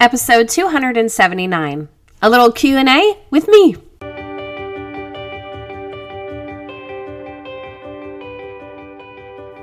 episode 0.00 0.48
279. 0.48 1.88
A 2.22 2.30
little 2.30 2.52
Q&A 2.52 3.18
with 3.30 3.48
me. 3.48 3.76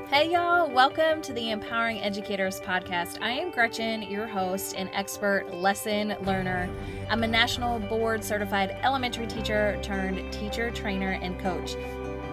Hey 0.09 0.31
y'all, 0.31 0.69
welcome 0.69 1.21
to 1.21 1.31
the 1.31 1.51
Empowering 1.51 2.01
Educators 2.01 2.59
podcast. 2.59 3.17
I 3.21 3.31
am 3.31 3.49
Gretchen, 3.51 4.01
your 4.03 4.27
host 4.27 4.75
and 4.77 4.89
expert 4.93 5.53
lesson 5.53 6.15
learner. 6.23 6.69
I'm 7.09 7.23
a 7.23 7.27
national 7.27 7.79
board 7.79 8.21
certified 8.21 8.77
elementary 8.83 9.27
teacher 9.27 9.79
turned 9.81 10.33
teacher, 10.33 10.69
trainer, 10.71 11.11
and 11.21 11.39
coach. 11.39 11.75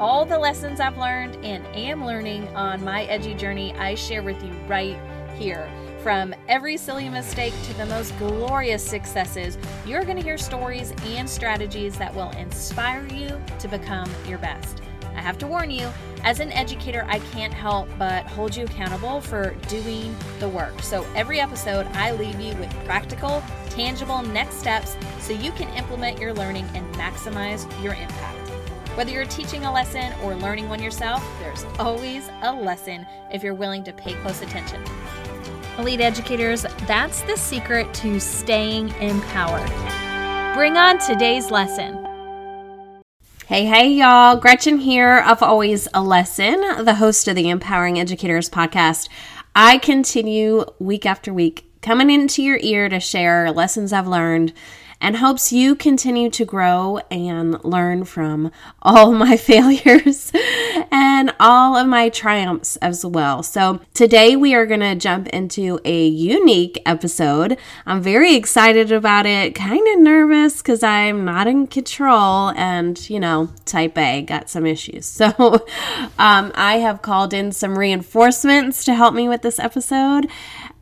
All 0.01 0.25
the 0.25 0.39
lessons 0.39 0.81
I've 0.81 0.99
learned 0.99 1.37
and 1.45 1.65
am 1.77 2.05
learning 2.05 2.49
on 2.57 2.83
my 2.83 3.05
edgy 3.05 3.35
journey, 3.35 3.73
I 3.75 3.95
share 3.95 4.25
with 4.25 4.43
you 4.43 4.53
right 4.67 4.99
here. 5.37 5.71
From 6.03 6.35
every 6.49 6.77
silly 6.77 7.09
mistake 7.09 7.55
to 7.63 7.75
the 7.75 7.87
most 7.87 8.19
glorious 8.19 8.85
successes, 8.85 9.57
you're 9.87 10.03
going 10.03 10.17
to 10.17 10.23
hear 10.23 10.37
stories 10.37 10.93
and 11.05 11.31
strategies 11.31 11.97
that 11.97 12.13
will 12.13 12.31
inspire 12.31 13.07
you 13.07 13.41
to 13.61 13.69
become 13.69 14.11
your 14.27 14.39
best. 14.39 14.83
I 15.15 15.21
have 15.21 15.39
to 15.39 15.47
warn 15.47 15.71
you, 15.71 15.89
as 16.25 16.41
an 16.41 16.51
educator, 16.51 17.07
I 17.09 17.21
can't 17.31 17.55
help 17.55 17.89
but 18.01 18.27
hold 18.27 18.57
you 18.57 18.65
accountable 18.65 19.21
for 19.21 19.55
doing 19.69 20.17
the 20.41 20.49
work. 20.49 20.83
So 20.83 21.07
every 21.15 21.39
episode, 21.39 21.87
I 21.93 22.11
leave 22.11 22.41
you 22.41 22.57
with 22.57 22.73
practical, 22.85 23.41
tangible 23.71 24.23
next 24.23 24.57
steps 24.57 24.97
so 25.21 25.33
you 25.33 25.53
can 25.53 25.73
implement 25.77 26.19
your 26.19 26.35
learning 26.35 26.67
and 26.75 26.93
maximize 26.97 27.71
your 27.81 27.95
impact. 27.95 28.49
Whether 28.97 29.13
you're 29.13 29.25
teaching 29.27 29.67
a 29.67 29.73
lesson 29.73 30.13
or 30.25 30.35
learning 30.35 30.69
one 30.69 30.83
yourself, 30.83 31.25
there's 31.39 31.65
always 31.79 32.29
a 32.43 32.53
lesson 32.53 33.07
if 33.33 33.45
you're 33.45 33.55
willing 33.55 33.85
to 33.85 33.93
pay 33.93 34.15
close 34.15 34.43
attention. 34.43 34.83
Elite 35.79 36.03
educators, 36.03 36.67
that's 36.87 37.23
the 37.23 37.37
secret 37.37 37.93
to 37.95 38.21
staying 38.21 38.91
empowered. 39.01 39.67
Bring 40.55 40.77
on 40.77 40.99
today's 40.99 41.51
lesson. 41.51 41.99
Hey, 43.47 43.65
hey, 43.65 43.89
y'all. 43.89 44.37
Gretchen 44.37 44.79
here 44.79 45.19
of 45.19 45.43
Always 45.43 45.89
a 45.95 46.03
Lesson, 46.03 46.85
the 46.85 46.97
host 46.97 47.27
of 47.27 47.37
the 47.37 47.49
Empowering 47.49 47.99
Educators 47.99 48.51
podcast. 48.51 49.09
I 49.57 49.79
continue 49.79 50.65
week 50.79 51.07
after 51.07 51.33
week 51.33 51.65
coming 51.81 52.11
into 52.11 52.43
your 52.43 52.59
ear 52.59 52.89
to 52.89 53.01
share 53.01 53.51
lessons 53.51 53.93
I've 53.93 54.07
learned 54.07 54.53
and 55.03 55.17
hopes 55.17 55.53
you 55.53 55.75
continue 55.75 56.31
to 56.31 56.45
grow 56.45 56.99
and 57.11 57.63
learn 57.65 58.05
from 58.05 58.53
all 58.81 59.13
my 59.13 59.37
failures 59.37 60.33
and 60.93 61.35
all 61.41 61.77
of 61.77 61.89
my 61.89 62.09
triumphs 62.09 62.77
as 62.77 63.05
well. 63.05 63.43
So, 63.43 63.81
today 63.95 64.37
we 64.37 64.55
are 64.55 64.65
going 64.65 64.81
to 64.81 64.95
jump 64.95 65.29
into 65.29 65.81
a 65.85 66.07
unique 66.07 66.81
episode. 66.87 67.59
I'm 67.85 68.01
very 68.01 68.37
excited 68.37 68.93
about 68.93 69.27
it, 69.27 69.57
kind 69.57 69.87
of 69.89 69.99
nervous 69.99 70.59
because 70.59 70.85
I'm 70.85 71.25
not 71.25 71.49
in 71.49 71.67
control 71.67 72.51
and, 72.51 73.11
you 73.11 73.19
know, 73.19 73.51
type 73.65 73.99
A 73.99 74.23
got 74.23 74.49
some 74.49 74.65
issues. 74.65 75.03
So, 75.23 75.67
um, 76.19 76.53
I 76.55 76.79
have 76.79 77.03
called 77.03 77.33
in 77.33 77.53
some 77.53 77.79
reinforcements 77.79 78.85
to 78.85 78.95
help 78.95 79.15
me 79.15 79.29
with 79.29 79.43
this 79.43 79.59
episode. 79.59 80.29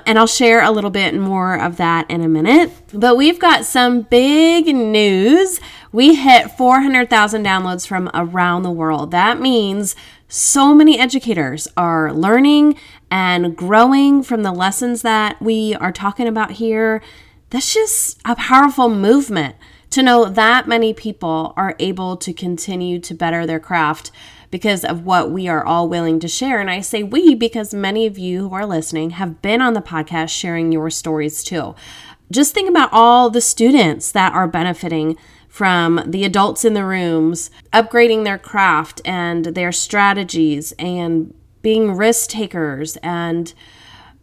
And 0.06 0.18
I'll 0.18 0.26
share 0.26 0.62
a 0.62 0.70
little 0.70 0.90
bit 0.90 1.14
more 1.14 1.58
of 1.58 1.76
that 1.76 2.10
in 2.10 2.20
a 2.22 2.28
minute. 2.28 2.72
But 2.92 3.16
we've 3.16 3.38
got 3.38 3.64
some 3.64 4.02
big 4.02 4.66
news. 4.74 5.60
We 5.92 6.14
hit 6.14 6.50
400,000 6.52 7.44
downloads 7.44 7.86
from 7.86 8.10
around 8.14 8.62
the 8.62 8.70
world. 8.70 9.10
That 9.10 9.40
means 9.40 9.96
so 10.28 10.74
many 10.74 10.98
educators 10.98 11.66
are 11.76 12.12
learning 12.12 12.76
and 13.10 13.56
growing 13.56 14.22
from 14.22 14.42
the 14.42 14.52
lessons 14.52 15.02
that 15.02 15.40
we 15.42 15.74
are 15.74 15.92
talking 15.92 16.28
about 16.28 16.52
here. 16.52 17.02
That's 17.50 17.74
just 17.74 18.20
a 18.24 18.36
powerful 18.36 18.88
movement 18.88 19.56
to 19.90 20.02
know 20.04 20.26
that 20.26 20.68
many 20.68 20.94
people 20.94 21.52
are 21.56 21.74
able 21.80 22.16
to 22.18 22.32
continue 22.32 23.00
to 23.00 23.12
better 23.12 23.44
their 23.44 23.58
craft 23.58 24.12
because 24.50 24.84
of 24.84 25.04
what 25.04 25.30
we 25.30 25.48
are 25.48 25.64
all 25.64 25.88
willing 25.88 26.18
to 26.20 26.28
share. 26.28 26.60
And 26.60 26.70
I 26.70 26.80
say 26.80 27.02
we 27.02 27.34
because 27.34 27.72
many 27.72 28.06
of 28.06 28.18
you 28.18 28.48
who 28.48 28.54
are 28.54 28.66
listening 28.66 29.10
have 29.10 29.40
been 29.42 29.60
on 29.60 29.74
the 29.74 29.80
podcast 29.80 30.30
sharing 30.30 30.72
your 30.72 30.90
stories 30.90 31.44
too. 31.44 31.74
Just 32.30 32.54
think 32.54 32.68
about 32.68 32.90
all 32.92 33.30
the 33.30 33.40
students 33.40 34.12
that 34.12 34.32
are 34.32 34.46
benefiting 34.46 35.16
from 35.48 36.00
the 36.06 36.24
adults 36.24 36.64
in 36.64 36.74
the 36.74 36.84
rooms 36.84 37.50
upgrading 37.72 38.24
their 38.24 38.38
craft 38.38 39.00
and 39.04 39.46
their 39.46 39.72
strategies 39.72 40.72
and 40.78 41.34
being 41.62 41.96
risk 41.96 42.30
takers 42.30 42.96
and 42.98 43.52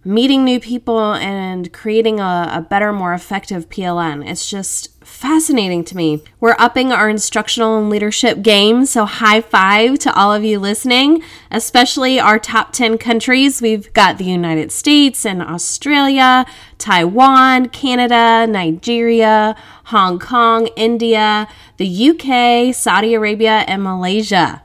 meeting 0.08 0.46
new 0.46 0.60
people 0.60 1.14
and 1.16 1.72
creating 1.74 2.20
a, 2.22 2.50
a, 2.54 2.62
better, 2.62 2.94
more 2.94 3.14
effective 3.14 3.68
PLN. 3.68 4.26
It's 4.26 4.50
just 4.50 5.04
fascinating 5.04 5.84
to 5.84 5.98
me. 5.98 6.24
We're 6.40 6.56
upping 6.58 6.94
our 6.94 7.10
instructional 7.10 7.78
and 7.78 7.90
leadership 7.90 8.42
game, 8.42 8.86
so 8.86 9.04
high 9.04 9.42
five 9.42 10.00
to 10.00 10.14
all 10.16 10.34
of 10.34 10.46
you 10.46 10.60
listening, 10.60 11.22
especially 11.52 12.22
our 12.22 12.40
top 12.40 12.72
10 12.72 12.98
countries. 12.98 13.62
We've 13.62 13.92
got 13.92 14.18
the 14.18 14.24
United 14.24 14.72
States 14.72 15.26
and 15.26 15.42
Australia, 15.42 16.46
Taiwan, 16.78 17.68
Canada, 17.70 18.50
Nigeria, 18.50 19.58
Hong 19.86 20.20
Kong, 20.20 20.68
India, 20.78 21.50
the 21.76 22.10
UK, 22.10 22.74
Saudi 22.74 23.14
Arabia, 23.14 23.66
and 23.68 23.84
Malaysia. 23.84 24.64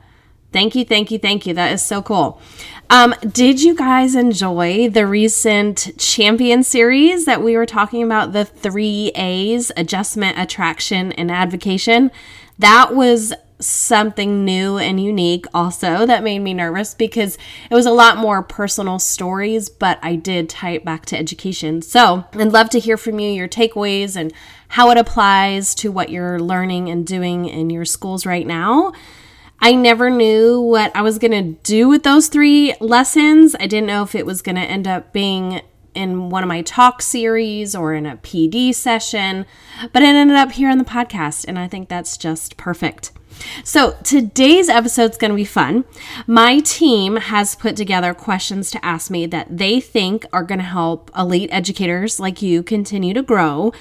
Thank 0.52 0.75
you, 0.75 0.84
thank 0.84 1.10
you, 1.10 1.19
thank 1.19 1.47
you. 1.47 1.54
That 1.54 1.72
is 1.72 1.82
so 1.82 2.02
cool. 2.02 2.41
Um, 2.92 3.14
did 3.26 3.62
you 3.62 3.75
guys 3.75 4.14
enjoy 4.14 4.91
the 4.91 5.06
recent 5.06 5.98
champion 5.98 6.62
series 6.62 7.25
that 7.25 7.42
we 7.42 7.56
were 7.56 7.64
talking 7.64 8.03
about? 8.03 8.34
The 8.34 8.44
three 8.44 9.10
A's 9.14 9.72
adjustment, 9.78 10.38
attraction, 10.38 11.10
and 11.12 11.31
advocation. 11.31 12.10
That 12.58 12.94
was 12.94 13.32
something 13.60 14.44
new 14.44 14.76
and 14.76 15.02
unique 15.02 15.47
also 15.54 16.04
that 16.04 16.22
made 16.22 16.41
me 16.41 16.52
nervous 16.52 16.92
because 16.92 17.38
it 17.70 17.75
was 17.75 17.86
a 17.86 17.91
lot 17.91 18.19
more 18.19 18.42
personal 18.42 18.98
stories, 18.98 19.70
but 19.70 19.98
I 20.02 20.14
did 20.14 20.50
tie 20.50 20.72
it 20.72 20.84
back 20.84 21.06
to 21.06 21.19
education. 21.19 21.81
So 21.81 22.25
I'd 22.34 22.52
love 22.52 22.69
to 22.70 22.78
hear 22.78 22.98
from 22.98 23.19
you 23.19 23.31
your 23.31 23.48
takeaways 23.48 24.16
and 24.16 24.34
how 24.69 24.91
it 24.91 24.98
applies 24.98 25.75
to 25.76 25.91
what 25.91 26.10
you're 26.10 26.38
learning 26.38 26.91
and 26.91 27.06
doing 27.06 27.47
in 27.47 27.70
your 27.70 27.86
schools 27.86 28.26
right 28.26 28.47
now. 28.47 28.92
I 29.65 29.77
never 29.77 30.11
knew 30.11 30.61
what 30.61 30.91
I 30.93 31.03
was 31.03 31.19
going 31.19 31.31
to 31.31 31.61
do 31.62 31.89
with 31.89 32.03
those 32.03 32.27
three 32.27 32.75
lessons. 32.81 33.55
I 33.61 33.69
didn't 33.69 33.87
know 33.87 34.03
if 34.03 34.17
it 34.17 34.27
was 34.27 34.43
going 34.43 34.56
to 34.56 34.62
end 34.62 34.89
up 34.89 35.12
being 35.12 35.62
in 35.95 36.31
one 36.31 36.43
of 36.43 36.49
my 36.49 36.62
talk 36.62 37.00
series 37.00 37.77
or 37.77 37.95
in 37.95 38.05
a 38.05 38.17
PD 38.17 38.75
session, 38.75 39.47
but 39.93 40.03
it 40.03 40.17
ended 40.17 40.37
up 40.37 40.50
here 40.50 40.69
on 40.69 40.78
the 40.78 40.84
podcast, 40.84 41.45
and 41.47 41.61
I 41.61 41.69
think 41.69 41.89
that's 41.89 42.17
just 42.17 42.56
perfect. 42.56 43.12
So, 43.65 43.97
today's 44.05 44.69
episode 44.69 45.12
is 45.12 45.17
going 45.17 45.31
to 45.31 45.37
be 45.37 45.45
fun. 45.45 45.84
My 46.27 46.61
team 46.61 47.17
has 47.17 47.55
put 47.55 47.77
together 47.77 48.15
questions 48.15 48.71
to 48.73 48.84
ask 48.84 49.11
me 49.11 49.27
that 49.27 49.56
they 49.59 49.81
think 49.81 50.27
are 50.33 50.43
going 50.43 50.59
to 50.59 50.65
help 50.65 51.11
elite 51.17 51.49
educators 51.53 52.21
like 52.21 52.43
you 52.43 52.62
continue 52.62 53.15
to 53.15 53.23
grow. 53.23 53.73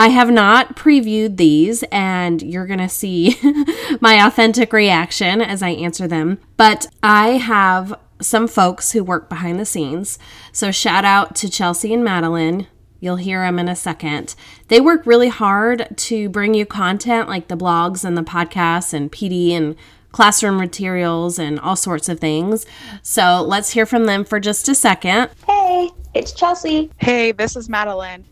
I 0.00 0.08
have 0.08 0.30
not 0.30 0.76
previewed 0.76 1.36
these, 1.36 1.82
and 1.92 2.40
you're 2.40 2.64
going 2.64 2.78
to 2.78 2.88
see 2.88 3.36
my 4.00 4.26
authentic 4.26 4.72
reaction 4.72 5.42
as 5.42 5.62
I 5.62 5.72
answer 5.72 6.08
them. 6.08 6.38
But 6.56 6.86
I 7.02 7.32
have 7.32 7.92
some 8.18 8.48
folks 8.48 8.92
who 8.92 9.04
work 9.04 9.28
behind 9.28 9.60
the 9.60 9.66
scenes. 9.66 10.18
So, 10.52 10.70
shout 10.70 11.04
out 11.04 11.36
to 11.36 11.50
Chelsea 11.50 11.92
and 11.92 12.02
Madeline. 12.02 12.66
You'll 12.98 13.16
hear 13.16 13.42
them 13.42 13.58
in 13.58 13.68
a 13.68 13.76
second. 13.76 14.34
They 14.68 14.80
work 14.80 15.04
really 15.04 15.28
hard 15.28 15.88
to 15.94 16.30
bring 16.30 16.54
you 16.54 16.64
content 16.64 17.28
like 17.28 17.48
the 17.48 17.54
blogs 17.54 18.02
and 18.02 18.16
the 18.16 18.22
podcasts 18.22 18.94
and 18.94 19.12
PD 19.12 19.50
and 19.50 19.76
classroom 20.12 20.56
materials 20.56 21.38
and 21.38 21.60
all 21.60 21.76
sorts 21.76 22.08
of 22.08 22.20
things. 22.20 22.64
So, 23.02 23.42
let's 23.46 23.72
hear 23.72 23.84
from 23.84 24.06
them 24.06 24.24
for 24.24 24.40
just 24.40 24.66
a 24.66 24.74
second. 24.74 25.28
Hey, 25.46 25.90
it's 26.14 26.32
Chelsea. 26.32 26.90
Hey, 26.96 27.32
this 27.32 27.54
is 27.54 27.68
Madeline. 27.68 28.24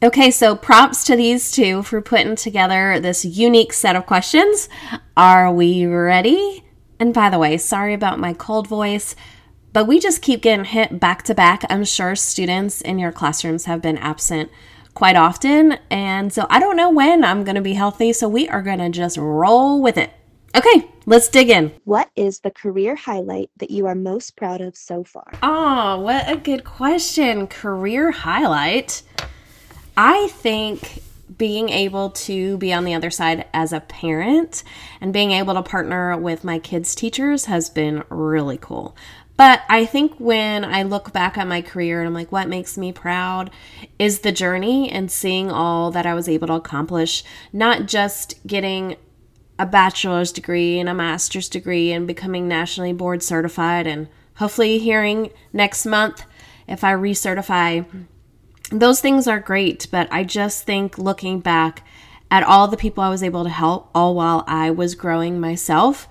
Okay, 0.00 0.30
so 0.30 0.54
props 0.54 1.02
to 1.04 1.16
these 1.16 1.50
two 1.50 1.82
for 1.82 2.00
putting 2.00 2.36
together 2.36 3.00
this 3.00 3.24
unique 3.24 3.72
set 3.72 3.96
of 3.96 4.06
questions. 4.06 4.68
Are 5.16 5.52
we 5.52 5.86
ready? 5.86 6.64
And 7.00 7.12
by 7.12 7.30
the 7.30 7.38
way, 7.40 7.58
sorry 7.58 7.94
about 7.94 8.20
my 8.20 8.32
cold 8.32 8.68
voice, 8.68 9.16
but 9.72 9.88
we 9.88 9.98
just 9.98 10.22
keep 10.22 10.40
getting 10.40 10.66
hit 10.66 11.00
back 11.00 11.24
to 11.24 11.34
back. 11.34 11.64
I'm 11.68 11.84
sure 11.84 12.14
students 12.14 12.80
in 12.80 13.00
your 13.00 13.10
classrooms 13.10 13.64
have 13.64 13.82
been 13.82 13.98
absent 13.98 14.52
quite 14.94 15.16
often, 15.16 15.78
and 15.90 16.32
so 16.32 16.46
I 16.48 16.60
don't 16.60 16.76
know 16.76 16.90
when 16.90 17.24
I'm 17.24 17.42
going 17.42 17.56
to 17.56 17.60
be 17.60 17.74
healthy, 17.74 18.12
so 18.12 18.28
we 18.28 18.48
are 18.48 18.62
going 18.62 18.78
to 18.78 18.90
just 18.90 19.16
roll 19.16 19.82
with 19.82 19.96
it. 19.96 20.12
Okay, 20.54 20.88
let's 21.06 21.28
dig 21.28 21.50
in. 21.50 21.72
What 21.84 22.08
is 22.14 22.38
the 22.38 22.52
career 22.52 22.94
highlight 22.94 23.50
that 23.56 23.72
you 23.72 23.86
are 23.86 23.96
most 23.96 24.36
proud 24.36 24.60
of 24.60 24.76
so 24.76 25.02
far? 25.02 25.32
Oh, 25.42 25.98
what 26.00 26.30
a 26.30 26.36
good 26.36 26.62
question. 26.62 27.48
Career 27.48 28.12
highlight. 28.12 29.02
I 30.00 30.28
think 30.28 31.02
being 31.36 31.70
able 31.70 32.10
to 32.10 32.56
be 32.58 32.72
on 32.72 32.84
the 32.84 32.94
other 32.94 33.10
side 33.10 33.46
as 33.52 33.72
a 33.72 33.80
parent 33.80 34.62
and 35.00 35.12
being 35.12 35.32
able 35.32 35.54
to 35.54 35.62
partner 35.62 36.16
with 36.16 36.44
my 36.44 36.60
kids' 36.60 36.94
teachers 36.94 37.46
has 37.46 37.68
been 37.68 38.04
really 38.08 38.58
cool. 38.58 38.96
But 39.36 39.62
I 39.68 39.86
think 39.86 40.14
when 40.18 40.64
I 40.64 40.84
look 40.84 41.12
back 41.12 41.36
at 41.36 41.48
my 41.48 41.62
career 41.62 41.98
and 41.98 42.06
I'm 42.06 42.14
like, 42.14 42.30
what 42.30 42.48
makes 42.48 42.78
me 42.78 42.92
proud 42.92 43.50
is 43.98 44.20
the 44.20 44.30
journey 44.30 44.88
and 44.88 45.10
seeing 45.10 45.50
all 45.50 45.90
that 45.90 46.06
I 46.06 46.14
was 46.14 46.28
able 46.28 46.46
to 46.46 46.54
accomplish, 46.54 47.24
not 47.52 47.86
just 47.86 48.46
getting 48.46 48.94
a 49.58 49.66
bachelor's 49.66 50.30
degree 50.30 50.78
and 50.78 50.88
a 50.88 50.94
master's 50.94 51.48
degree 51.48 51.90
and 51.90 52.06
becoming 52.06 52.46
nationally 52.46 52.92
board 52.92 53.20
certified 53.20 53.88
and 53.88 54.06
hopefully 54.36 54.78
hearing 54.78 55.30
next 55.52 55.84
month 55.84 56.24
if 56.68 56.84
I 56.84 56.92
recertify. 56.92 57.84
Those 58.70 59.00
things 59.00 59.26
are 59.26 59.40
great, 59.40 59.86
but 59.90 60.08
I 60.12 60.24
just 60.24 60.64
think 60.64 60.98
looking 60.98 61.40
back 61.40 61.86
at 62.30 62.42
all 62.42 62.68
the 62.68 62.76
people 62.76 63.02
I 63.02 63.08
was 63.08 63.22
able 63.22 63.44
to 63.44 63.50
help 63.50 63.90
all 63.94 64.14
while 64.14 64.44
I 64.46 64.70
was 64.70 64.94
growing 64.94 65.40
myself 65.40 66.06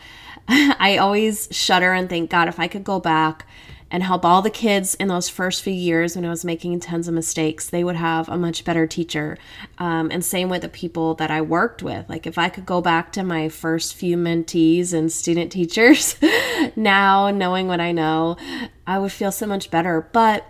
I 0.50 0.98
always 0.98 1.50
shudder 1.51 1.92
and 1.92 2.07
think, 2.07 2.30
God, 2.30 2.48
if 2.48 2.59
I 2.59 2.68
could 2.68 2.83
go 2.83 3.00
back 3.00 3.45
and 3.92 4.04
help 4.04 4.25
all 4.25 4.42
the 4.42 4.50
kids 4.50 4.95
in 4.95 5.07
those 5.07 5.30
first 5.30 5.62
few 5.62 5.74
years 5.74 6.15
when 6.15 6.25
I 6.25 6.30
was 6.30 6.45
making 6.45 6.80
tons 6.80 7.07
of 7.07 7.13
mistakes, 7.13 7.69
they 7.69 7.83
would 7.83 7.95
have 7.95 8.30
a 8.30 8.38
much 8.38 8.63
better 8.63 8.88
teacher. 8.88 9.38
Um, 9.77 10.09
and 10.12 10.24
same 10.24 10.50
with 10.50 10.62
the 10.62 10.69
people 10.69 11.15
that 11.15 11.31
I 11.31 11.42
worked 11.42 11.83
with. 11.83 12.07
Like 12.09 12.25
if 12.25 12.38
I 12.38 12.50
could 12.50 12.65
go 12.65 12.81
back 12.81 13.12
to 13.13 13.24
my 13.24 13.50
first 13.50 13.95
few 13.95 14.15
mentees 14.15 14.94
and 14.94 15.12
student 15.12 15.51
teachers 15.54 16.15
now, 16.75 17.30
knowing 17.30 17.68
what 17.68 17.81
I 17.81 17.92
know, 17.92 18.38
I 18.86 19.00
would 19.00 19.12
feel 19.12 19.31
so 19.31 19.48
much 19.48 19.69
better. 19.69 20.09
But 20.13 20.45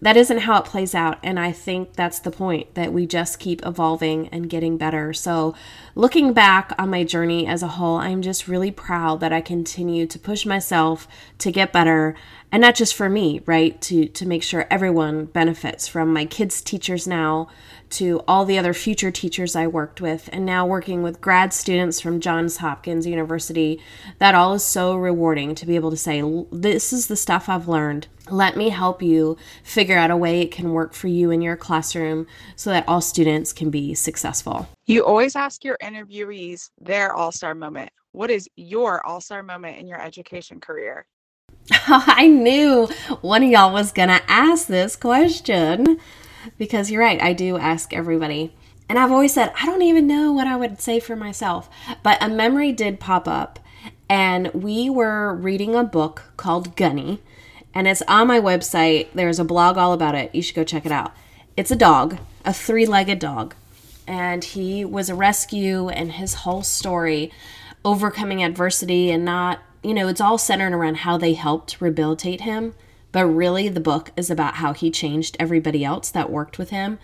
that 0.00 0.16
isn't 0.16 0.40
how 0.40 0.58
it 0.58 0.64
plays 0.64 0.94
out. 0.94 1.18
And 1.22 1.38
I 1.40 1.52
think 1.52 1.94
that's 1.94 2.18
the 2.18 2.30
point 2.30 2.74
that 2.74 2.92
we 2.92 3.06
just 3.06 3.38
keep 3.38 3.64
evolving 3.64 4.28
and 4.28 4.50
getting 4.50 4.76
better. 4.76 5.12
So, 5.12 5.54
looking 5.94 6.32
back 6.32 6.72
on 6.78 6.90
my 6.90 7.04
journey 7.04 7.46
as 7.46 7.62
a 7.62 7.68
whole, 7.68 7.96
I'm 7.96 8.22
just 8.22 8.48
really 8.48 8.70
proud 8.70 9.20
that 9.20 9.32
I 9.32 9.40
continue 9.40 10.06
to 10.06 10.18
push 10.18 10.44
myself 10.44 11.08
to 11.38 11.50
get 11.50 11.72
better 11.72 12.14
and 12.52 12.60
not 12.60 12.74
just 12.74 12.94
for 12.94 13.08
me, 13.08 13.42
right? 13.44 13.80
To 13.82 14.06
to 14.06 14.26
make 14.26 14.42
sure 14.42 14.66
everyone 14.70 15.26
benefits 15.26 15.88
from 15.88 16.12
my 16.12 16.24
kids' 16.24 16.60
teachers 16.60 17.06
now 17.06 17.48
to 17.88 18.22
all 18.26 18.44
the 18.44 18.58
other 18.58 18.74
future 18.74 19.10
teachers 19.10 19.54
I 19.54 19.66
worked 19.66 20.00
with, 20.00 20.28
and 20.32 20.44
now 20.44 20.66
working 20.66 21.02
with 21.02 21.20
grad 21.20 21.52
students 21.52 22.00
from 22.00 22.20
Johns 22.20 22.58
Hopkins 22.58 23.06
University. 23.06 23.80
That 24.18 24.34
all 24.34 24.54
is 24.54 24.64
so 24.64 24.96
rewarding 24.96 25.54
to 25.54 25.66
be 25.66 25.76
able 25.76 25.90
to 25.90 25.96
say, 25.96 26.22
This 26.50 26.92
is 26.92 27.06
the 27.08 27.16
stuff 27.16 27.48
I've 27.48 27.68
learned. 27.68 28.06
Let 28.30 28.56
me 28.56 28.68
help 28.68 29.02
you 29.02 29.36
figure 29.62 29.96
out 29.96 30.10
a 30.10 30.16
way 30.16 30.40
it 30.40 30.50
can 30.50 30.72
work 30.72 30.94
for 30.94 31.08
you 31.08 31.30
in 31.30 31.42
your 31.42 31.56
classroom 31.56 32.26
so 32.56 32.70
that 32.70 32.88
all 32.88 33.00
students 33.00 33.52
can 33.52 33.70
be 33.70 33.94
successful. 33.94 34.68
You 34.86 35.04
always 35.04 35.36
ask 35.36 35.64
your 35.64 35.78
interviewees 35.82 36.70
their 36.80 37.12
all 37.12 37.32
star 37.32 37.54
moment. 37.54 37.90
What 38.12 38.30
is 38.30 38.48
your 38.56 39.04
all 39.06 39.20
star 39.20 39.42
moment 39.42 39.78
in 39.78 39.86
your 39.86 40.00
education 40.00 40.60
career? 40.60 41.06
I 41.70 42.28
knew 42.28 42.88
one 43.20 43.42
of 43.42 43.50
y'all 43.50 43.72
was 43.72 43.92
going 43.92 44.08
to 44.08 44.22
ask 44.28 44.66
this 44.66 44.96
question 44.96 45.98
because 46.58 46.90
you're 46.90 47.02
right. 47.02 47.20
I 47.20 47.32
do 47.32 47.56
ask 47.56 47.92
everybody. 47.92 48.54
And 48.88 48.98
I've 48.98 49.10
always 49.10 49.34
said, 49.34 49.52
I 49.60 49.66
don't 49.66 49.82
even 49.82 50.06
know 50.06 50.32
what 50.32 50.46
I 50.46 50.56
would 50.56 50.80
say 50.80 51.00
for 51.00 51.16
myself. 51.16 51.68
But 52.02 52.22
a 52.22 52.28
memory 52.28 52.72
did 52.72 53.00
pop 53.00 53.26
up. 53.26 53.58
And 54.08 54.52
we 54.54 54.88
were 54.88 55.34
reading 55.34 55.74
a 55.74 55.82
book 55.82 56.32
called 56.36 56.76
Gunny. 56.76 57.20
And 57.76 57.86
it's 57.86 58.00
on 58.08 58.26
my 58.26 58.40
website. 58.40 59.08
There's 59.12 59.38
a 59.38 59.44
blog 59.44 59.76
all 59.76 59.92
about 59.92 60.14
it. 60.14 60.34
You 60.34 60.40
should 60.40 60.54
go 60.54 60.64
check 60.64 60.86
it 60.86 60.92
out. 60.92 61.12
It's 61.58 61.70
a 61.70 61.76
dog, 61.76 62.16
a 62.42 62.54
three 62.54 62.86
legged 62.86 63.18
dog. 63.18 63.54
And 64.06 64.42
he 64.42 64.82
was 64.82 65.10
a 65.10 65.14
rescue, 65.14 65.90
and 65.90 66.12
his 66.12 66.32
whole 66.32 66.62
story 66.62 67.30
overcoming 67.84 68.42
adversity 68.42 69.10
and 69.10 69.26
not, 69.26 69.60
you 69.82 69.92
know, 69.92 70.08
it's 70.08 70.22
all 70.22 70.38
centered 70.38 70.72
around 70.72 70.98
how 70.98 71.18
they 71.18 71.34
helped 71.34 71.78
rehabilitate 71.78 72.40
him 72.40 72.72
but 73.12 73.24
really 73.24 73.66
the 73.70 73.80
book 73.80 74.10
is 74.14 74.30
about 74.30 74.56
how 74.56 74.74
he 74.74 74.90
changed 74.90 75.38
everybody 75.40 75.82
else 75.82 76.10
that 76.10 76.28
worked 76.28 76.58
with 76.58 76.68
him. 76.68 76.98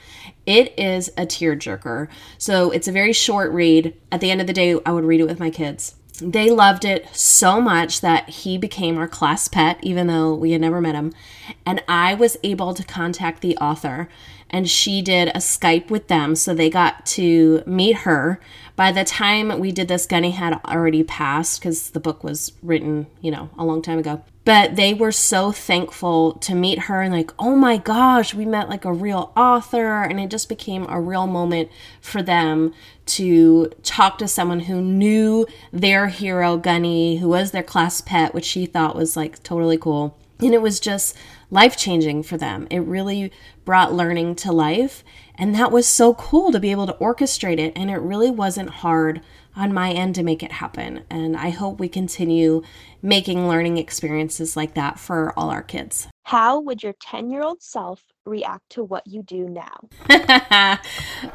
It 0.44 0.78
is 0.78 1.08
a 1.16 1.24
tearjerker. 1.24 2.06
So 2.36 2.70
it's 2.70 2.86
a 2.86 2.92
very 2.92 3.14
short 3.14 3.50
read. 3.50 3.94
At 4.10 4.20
the 4.20 4.30
end 4.30 4.42
of 4.42 4.46
the 4.46 4.52
day, 4.52 4.76
I 4.84 4.92
would 4.92 5.04
read 5.04 5.20
it 5.20 5.26
with 5.26 5.40
my 5.40 5.48
kids. 5.48 5.94
They 6.20 6.50
loved 6.50 6.84
it 6.84 7.08
so 7.14 7.60
much 7.60 8.00
that 8.00 8.28
he 8.28 8.58
became 8.58 8.98
our 8.98 9.08
class 9.08 9.48
pet, 9.48 9.78
even 9.82 10.06
though 10.06 10.34
we 10.34 10.52
had 10.52 10.60
never 10.60 10.80
met 10.80 10.94
him. 10.94 11.12
And 11.64 11.82
I 11.88 12.14
was 12.14 12.36
able 12.42 12.74
to 12.74 12.84
contact 12.84 13.40
the 13.40 13.56
author, 13.56 14.08
and 14.50 14.68
she 14.68 15.00
did 15.02 15.28
a 15.28 15.38
Skype 15.38 15.90
with 15.90 16.08
them. 16.08 16.36
So 16.36 16.54
they 16.54 16.70
got 16.70 17.06
to 17.06 17.62
meet 17.66 17.98
her. 17.98 18.40
By 18.76 18.92
the 18.92 19.04
time 19.04 19.58
we 19.58 19.72
did 19.72 19.88
this, 19.88 20.06
Gunny 20.06 20.32
had 20.32 20.60
already 20.64 21.02
passed 21.02 21.60
because 21.60 21.90
the 21.90 22.00
book 22.00 22.22
was 22.22 22.52
written, 22.62 23.06
you 23.20 23.30
know, 23.30 23.50
a 23.56 23.64
long 23.64 23.82
time 23.82 23.98
ago 23.98 24.22
but 24.44 24.76
they 24.76 24.92
were 24.92 25.12
so 25.12 25.52
thankful 25.52 26.32
to 26.34 26.54
meet 26.54 26.80
her 26.80 27.00
and 27.00 27.12
like 27.12 27.32
oh 27.38 27.54
my 27.54 27.76
gosh 27.76 28.34
we 28.34 28.44
met 28.44 28.68
like 28.68 28.84
a 28.84 28.92
real 28.92 29.32
author. 29.36 30.02
And 30.02 30.18
it 30.20 30.30
just 30.30 30.48
became 30.48 30.86
a 30.88 31.00
real 31.00 31.26
moment 31.26 31.70
for 32.00 32.22
them 32.22 32.74
to 33.06 33.70
talk 33.82 34.18
to 34.18 34.28
someone 34.28 34.60
who 34.60 34.80
knew 34.80 35.46
their 35.72 36.08
hero 36.08 36.56
gunny 36.56 37.16
who 37.18 37.28
was 37.28 37.50
their 37.50 37.62
class 37.62 38.00
pet 38.00 38.34
which 38.34 38.44
she 38.44 38.66
thought 38.66 38.96
was 38.96 39.16
like 39.16 39.42
totally 39.42 39.78
cool. 39.78 40.16
And 40.40 40.54
it 40.54 40.62
was 40.62 40.80
just 40.80 41.16
life 41.52 41.76
changing 41.76 42.24
for 42.24 42.36
them. 42.36 42.66
It 42.70 42.80
really 42.80 43.30
brought 43.64 43.92
learning 43.92 44.34
to 44.36 44.50
life. 44.50 45.04
And 45.36 45.54
that 45.54 45.70
was 45.70 45.86
so 45.86 46.14
cool 46.14 46.50
to 46.50 46.58
be 46.58 46.72
able 46.72 46.86
to 46.86 46.94
orchestrate 46.94 47.58
it. 47.58 47.72
And 47.76 47.90
it 47.90 47.98
really 47.98 48.30
wasn't 48.30 48.70
hard 48.70 49.20
on 49.54 49.72
my 49.72 49.90
end 49.92 50.14
to 50.14 50.22
make 50.22 50.42
it 50.42 50.52
happen. 50.52 51.04
And 51.10 51.36
I 51.36 51.50
hope 51.50 51.78
we 51.78 51.88
continue 51.88 52.62
making 53.02 53.48
learning 53.48 53.78
experiences 53.78 54.56
like 54.56 54.74
that 54.74 54.98
for 54.98 55.32
all 55.38 55.50
our 55.50 55.62
kids. 55.62 56.08
How 56.24 56.60
would 56.60 56.82
your 56.82 56.94
10 57.00 57.30
year 57.30 57.42
old 57.42 57.62
self 57.62 58.02
react 58.24 58.70
to 58.70 58.84
what 58.84 59.06
you 59.06 59.22
do 59.22 59.48
now? 59.48 59.88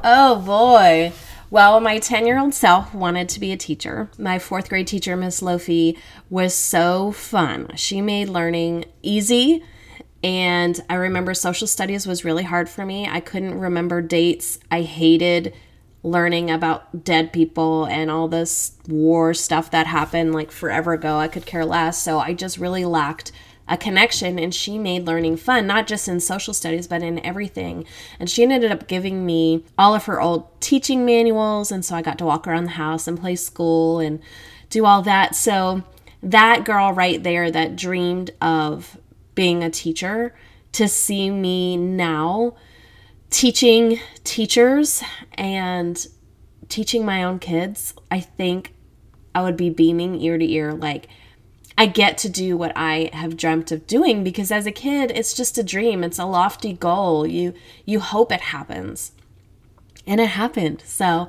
oh 0.04 0.42
boy. 0.46 1.12
Well, 1.50 1.80
my 1.80 2.00
10 2.00 2.26
year 2.26 2.40
old 2.40 2.54
self 2.54 2.94
wanted 2.94 3.30
to 3.30 3.40
be 3.40 3.52
a 3.52 3.58
teacher. 3.58 4.10
My 4.18 4.40
fourth 4.40 4.70
grade 4.70 4.88
teacher, 4.88 5.16
Miss 5.16 5.42
Lofi, 5.42 5.98
was 6.30 6.54
so 6.54 7.12
fun. 7.12 7.72
She 7.76 8.02
made 8.02 8.30
learning 8.30 8.86
easy. 9.02 9.64
And 10.24 10.80
I 10.90 10.96
remember 10.96 11.34
social 11.34 11.68
studies 11.68 12.08
was 12.08 12.26
really 12.26 12.44
hard 12.44 12.68
for 12.70 12.86
me. 12.86 13.08
I 13.08 13.20
couldn't 13.20 13.60
remember 13.60 14.02
dates. 14.02 14.60
I 14.72 14.82
hated 14.82 15.54
learning 16.08 16.50
about 16.50 17.04
dead 17.04 17.34
people 17.34 17.86
and 17.86 18.10
all 18.10 18.28
this 18.28 18.74
war 18.88 19.34
stuff 19.34 19.72
that 19.72 19.88
happened 19.88 20.34
like 20.34 20.52
forever 20.52 20.94
ago. 20.94 21.18
I 21.18 21.28
could 21.28 21.46
care 21.46 21.66
less. 21.66 22.02
So 22.02 22.20
I 22.20 22.34
just 22.34 22.58
really 22.58 22.86
lacked 22.86 23.32
a 23.70 23.78
connection 23.78 24.40
and 24.40 24.56
she 24.56 24.78
made 24.78 25.06
learning 25.06 25.36
fun 25.36 25.68
not 25.68 25.88
just 25.88 26.08
in 26.08 26.22
social 26.22 26.54
studies 26.54 26.88
but 26.88 27.04
in 27.04 27.20
everything 27.26 27.84
and 28.18 28.30
she 28.30 28.44
ended 28.44 28.72
up 28.72 28.88
giving 28.88 29.26
me 29.26 29.62
all 29.78 29.94
of 29.94 30.06
her 30.06 30.22
old 30.22 30.48
teaching 30.62 31.06
manuals 31.06 31.70
and 31.70 31.84
so 31.84 31.94
i 31.94 32.02
got 32.02 32.18
to 32.18 32.26
walk 32.26 32.48
around 32.48 32.64
the 32.64 32.70
house 32.72 33.10
and 33.10 33.20
play 33.20 33.36
school 33.36 34.00
and 34.00 34.22
do 34.70 34.86
all 34.86 35.02
that 35.02 35.36
so 35.36 35.84
that 36.24 36.64
girl 36.64 36.94
right 36.94 37.24
there 37.24 37.52
that 37.52 37.76
dreamed 37.76 38.32
of 38.40 38.98
being 39.36 39.62
a 39.62 39.70
teacher 39.70 40.34
to 40.72 40.88
see 40.88 41.30
me 41.30 41.76
now 41.76 42.56
teaching 43.30 44.00
teachers 44.24 45.04
and 45.34 46.08
teaching 46.70 47.06
my 47.06 47.24
own 47.24 47.40
kids, 47.40 47.94
I 48.12 48.20
think 48.20 48.74
I 49.34 49.42
would 49.42 49.58
be 49.58 49.70
beaming 49.70 50.20
ear 50.22 50.38
to 50.38 50.46
ear 50.52 50.74
like 50.74 51.08
I 51.78 51.86
get 51.86 52.18
to 52.20 52.30
do 52.30 52.58
what 52.58 52.72
I 52.76 53.12
have 53.14 53.38
dreamt 53.38 53.72
of 53.72 53.86
doing 53.86 54.24
because 54.24 54.52
as 54.52 54.66
a 54.66 54.72
kid 54.72 55.12
it's 55.12 55.34
just 55.34 55.58
a 55.58 55.64
dream, 55.64 56.04
it's 56.04 56.18
a 56.18 56.26
lofty 56.26 56.74
goal. 56.74 57.28
You 57.28 57.54
you 57.86 58.00
hope 58.00 58.32
it 58.32 58.42
happens. 58.42 59.12
And 60.08 60.20
it 60.20 60.30
happened. 60.30 60.82
So 60.86 61.28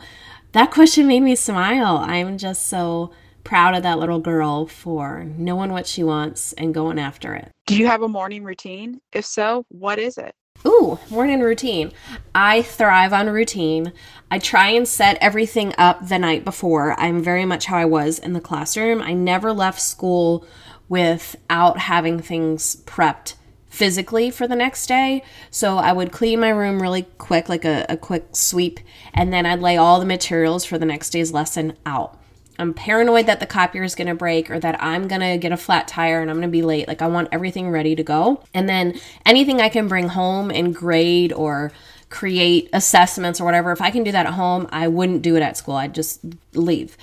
that 0.52 0.70
question 0.70 1.06
made 1.06 1.20
me 1.20 1.34
smile. 1.34 1.98
I'm 1.98 2.38
just 2.38 2.66
so 2.66 3.10
proud 3.44 3.74
of 3.74 3.82
that 3.82 3.98
little 3.98 4.20
girl 4.20 4.66
for 4.66 5.24
knowing 5.36 5.72
what 5.72 5.86
she 5.86 6.02
wants 6.02 6.52
and 6.54 6.72
going 6.72 6.98
after 6.98 7.34
it. 7.34 7.50
Do 7.66 7.76
you 7.76 7.86
have 7.86 8.02
a 8.02 8.08
morning 8.08 8.44
routine? 8.44 9.00
If 9.12 9.26
so, 9.26 9.66
what 9.68 9.98
is 9.98 10.16
it? 10.16 10.34
Ooh, 10.66 10.98
morning 11.08 11.40
routine. 11.40 11.92
I 12.34 12.62
thrive 12.62 13.12
on 13.12 13.30
routine. 13.30 13.92
I 14.30 14.38
try 14.38 14.68
and 14.68 14.86
set 14.86 15.16
everything 15.20 15.72
up 15.78 16.08
the 16.08 16.18
night 16.18 16.44
before. 16.44 16.98
I'm 16.98 17.22
very 17.22 17.44
much 17.44 17.66
how 17.66 17.76
I 17.78 17.84
was 17.84 18.18
in 18.18 18.32
the 18.32 18.40
classroom. 18.40 19.00
I 19.00 19.12
never 19.12 19.52
left 19.52 19.80
school 19.80 20.44
without 20.88 21.78
having 21.78 22.20
things 22.20 22.76
prepped 22.86 23.34
physically 23.68 24.30
for 24.30 24.48
the 24.48 24.56
next 24.56 24.86
day. 24.86 25.22
So 25.50 25.78
I 25.78 25.92
would 25.92 26.10
clean 26.10 26.40
my 26.40 26.48
room 26.48 26.82
really 26.82 27.02
quick, 27.18 27.48
like 27.48 27.64
a, 27.64 27.86
a 27.88 27.96
quick 27.96 28.34
sweep, 28.34 28.80
and 29.14 29.32
then 29.32 29.46
I'd 29.46 29.60
lay 29.60 29.76
all 29.76 30.00
the 30.00 30.06
materials 30.06 30.64
for 30.64 30.78
the 30.78 30.86
next 30.86 31.10
day's 31.10 31.32
lesson 31.32 31.76
out. 31.86 32.18
I'm 32.58 32.74
paranoid 32.74 33.26
that 33.26 33.40
the 33.40 33.46
copier 33.46 33.82
is 33.82 33.94
going 33.94 34.08
to 34.08 34.14
break 34.14 34.50
or 34.50 34.58
that 34.58 34.82
I'm 34.82 35.06
going 35.06 35.20
to 35.20 35.38
get 35.38 35.52
a 35.52 35.56
flat 35.56 35.86
tire 35.86 36.20
and 36.20 36.30
I'm 36.30 36.36
going 36.36 36.48
to 36.48 36.52
be 36.52 36.62
late. 36.62 36.88
Like, 36.88 37.02
I 37.02 37.06
want 37.06 37.28
everything 37.30 37.70
ready 37.70 37.94
to 37.94 38.02
go. 38.02 38.42
And 38.52 38.68
then 38.68 38.98
anything 39.24 39.60
I 39.60 39.68
can 39.68 39.86
bring 39.86 40.08
home 40.08 40.50
and 40.50 40.74
grade 40.74 41.32
or 41.32 41.72
create 42.10 42.68
assessments 42.72 43.40
or 43.40 43.44
whatever, 43.44 43.70
if 43.70 43.80
I 43.80 43.90
can 43.90 44.02
do 44.02 44.12
that 44.12 44.26
at 44.26 44.34
home, 44.34 44.66
I 44.70 44.88
wouldn't 44.88 45.22
do 45.22 45.36
it 45.36 45.42
at 45.42 45.56
school. 45.56 45.76
I'd 45.76 45.94
just 45.94 46.20
leave. 46.54 46.96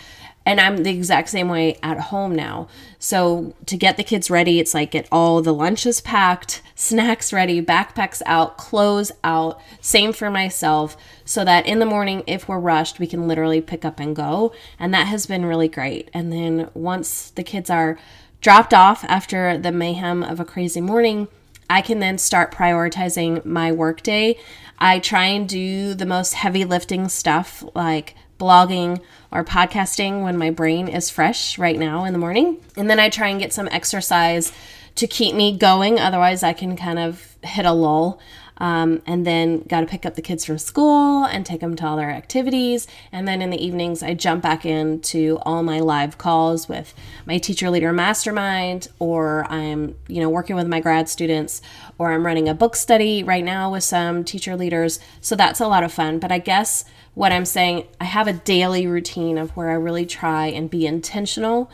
And 0.46 0.62
I'm 0.62 0.84
the 0.84 0.92
exact 0.92 1.30
same 1.30 1.50
way 1.50 1.80
at 1.82 2.00
home 2.00 2.36
now. 2.36 2.68
So 3.00 3.56
to 3.66 3.76
get 3.76 3.98
the 3.98 4.04
kids 4.04 4.30
ready, 4.30 4.60
it's 4.60 4.76
like 4.76 4.92
get 4.92 5.08
all 5.12 5.42
the 5.42 5.54
lunches 5.54 6.02
packed, 6.02 6.62
snacks 6.76 7.34
ready, 7.34 7.62
backpacks 7.62 8.22
out, 8.28 8.58
clothes 8.58 9.12
out. 9.24 9.60
Same 9.82 10.14
for 10.14 10.30
myself, 10.30 10.96
so 11.26 11.44
that 11.44 11.66
in 11.66 11.80
the 11.80 11.86
morning, 11.86 12.24
if 12.28 12.48
we're 12.48 12.60
rushed, 12.60 13.00
we 13.00 13.08
can 13.08 13.28
literally 13.28 13.60
pick 13.62 13.84
up 13.84 14.00
and 14.00 14.16
go. 14.16 14.54
And 14.78 14.94
that 14.94 15.08
has 15.08 15.26
been 15.26 15.46
really 15.46 15.68
great. 15.68 16.10
And 16.14 16.32
then 16.32 16.70
once 16.76 17.32
the 17.32 17.44
kids 17.44 17.70
are 17.70 17.98
dropped 18.42 18.74
off 18.74 19.04
after 19.06 19.58
the 19.58 19.72
mayhem 19.72 20.22
of 20.22 20.40
a 20.40 20.46
crazy 20.46 20.82
morning, 20.82 21.28
I 21.68 21.82
can 21.82 22.00
then 22.00 22.20
start 22.20 22.54
prioritizing 22.54 23.44
my 23.44 23.72
workday. 23.72 24.38
I 24.78 25.00
try 25.00 25.26
and 25.26 25.50
do 25.50 25.96
the 25.96 26.06
most 26.06 26.36
heavy 26.36 26.64
lifting 26.64 27.10
stuff 27.10 27.64
like 27.74 28.14
blogging 28.40 29.02
or 29.36 29.44
podcasting 29.44 30.24
when 30.24 30.38
my 30.38 30.50
brain 30.50 30.88
is 30.88 31.10
fresh 31.10 31.58
right 31.58 31.78
now 31.78 32.06
in 32.06 32.14
the 32.14 32.20
morning. 32.20 32.58
And 32.78 32.90
then 32.90 33.00
I 33.00 33.10
try 33.10 33.28
and 33.28 33.40
get 33.40 33.52
some 33.52 33.68
exercise 33.70 34.54
to 34.96 35.08
keep 35.08 35.36
me 35.36 35.58
going. 35.58 36.00
Otherwise, 36.00 36.42
I 36.42 36.54
can 36.54 36.78
kind 36.78 36.98
of 36.98 37.36
hit 37.44 37.66
a 37.66 37.74
lull. 37.74 38.20
Um, 38.58 39.02
and 39.06 39.28
then 39.28 39.64
got 39.64 39.82
to 39.82 39.86
pick 39.86 40.06
up 40.06 40.16
the 40.16 40.22
kids 40.22 40.46
from 40.46 40.58
school 40.58 41.26
and 41.26 41.46
take 41.46 41.60
them 41.60 41.76
to 41.76 41.86
all 41.86 41.98
their 41.98 42.10
activities. 42.10 42.88
And 43.12 43.28
then 43.28 43.42
in 43.42 43.50
the 43.50 43.62
evenings, 43.62 44.02
I 44.02 44.14
jump 44.14 44.42
back 44.44 44.66
into 44.66 45.40
all 45.42 45.62
my 45.62 45.82
live 45.82 46.18
calls 46.18 46.70
with 46.70 46.94
my 47.26 47.38
teacher 47.38 47.70
leader 47.70 47.92
mastermind, 47.92 48.88
or 48.98 49.46
I'm, 49.52 49.98
you 50.08 50.22
know, 50.22 50.30
working 50.30 50.56
with 50.56 50.68
my 50.68 50.80
grad 50.80 51.10
students, 51.10 51.62
or 51.98 52.14
I'm 52.14 52.26
running 52.26 52.48
a 52.48 52.54
book 52.54 52.78
study 52.78 53.24
right 53.24 53.44
now 53.44 53.70
with 53.74 53.84
some 53.84 54.24
teacher 54.24 54.56
leaders. 54.56 55.02
So 55.20 55.36
that's 55.36 55.60
a 55.60 55.68
lot 55.68 55.84
of 55.84 55.92
fun. 55.92 56.20
But 56.20 56.32
I 56.32 56.40
guess 56.40 56.86
what 57.16 57.32
I'm 57.32 57.46
saying, 57.46 57.88
I 58.00 58.06
have 58.06 58.28
a 58.28 58.34
daily 58.34 58.86
routine 58.86 59.38
of 59.38 59.52
where 59.52 59.72
I 59.72 59.76
really 59.76 60.06
try 60.06 60.48
and 60.48 60.70
be 60.70 60.86
intentional. 60.86 61.72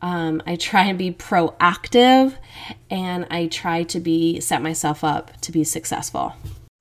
Um, 0.00 0.42
I 0.46 0.56
try 0.56 0.84
and 0.84 0.96
be 0.96 1.10
proactive 1.10 2.34
and 2.90 3.26
I 3.30 3.48
try 3.48 3.82
to 3.84 4.00
be 4.00 4.40
set 4.40 4.62
myself 4.62 5.02
up 5.02 5.40
to 5.42 5.52
be 5.52 5.64
successful. 5.64 6.34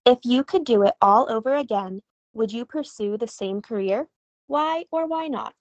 If 0.06 0.20
you 0.24 0.44
could 0.44 0.64
do 0.64 0.84
it 0.84 0.94
all 1.02 1.30
over 1.30 1.56
again, 1.56 2.02
would 2.34 2.52
you 2.52 2.66
pursue 2.66 3.18
the 3.18 3.28
same 3.28 3.62
career? 3.62 4.08
Why 4.48 4.86
or 4.92 5.08
why 5.08 5.28
not? 5.28 5.54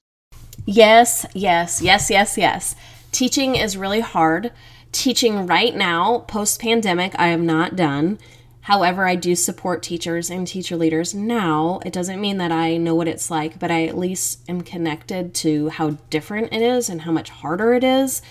Yes, 0.67 1.25
yes, 1.35 1.81
yes, 1.81 2.11
yes, 2.11 2.37
yes. 2.37 2.77
Teaching 3.13 3.57
is 3.57 3.77
really 3.77 4.01
hard. 4.01 4.53
Teaching 4.91 5.47
right 5.47 5.75
now, 5.75 6.21
post 6.29 6.61
pandemic, 6.61 7.15
I 7.19 7.29
am 7.29 7.47
not 7.47 7.77
done. 7.77 8.19
However, 8.63 9.09
I 9.09 9.17
do 9.17 9.35
support 9.35 9.83
teachers 9.83 10.31
and 10.31 10.47
teacher 10.47 10.77
leaders 10.77 11.15
now. 11.15 11.81
It 11.85 11.93
doesn't 11.93 12.21
mean 12.21 12.39
that 12.39 12.53
I 12.53 12.77
know 12.77 12.95
what 12.95 13.09
it's 13.09 13.29
like, 13.29 13.59
but 13.59 13.73
I 13.73 13.87
at 13.87 13.99
least 13.99 14.49
am 14.49 14.61
connected 14.61 15.35
to 15.37 15.69
how 15.71 15.91
different 16.11 16.53
it 16.53 16.63
is 16.63 16.89
and 16.89 17.03
how 17.03 17.11
much 17.11 17.31
harder 17.31 17.75
it 17.75 17.83
is. 17.83 18.23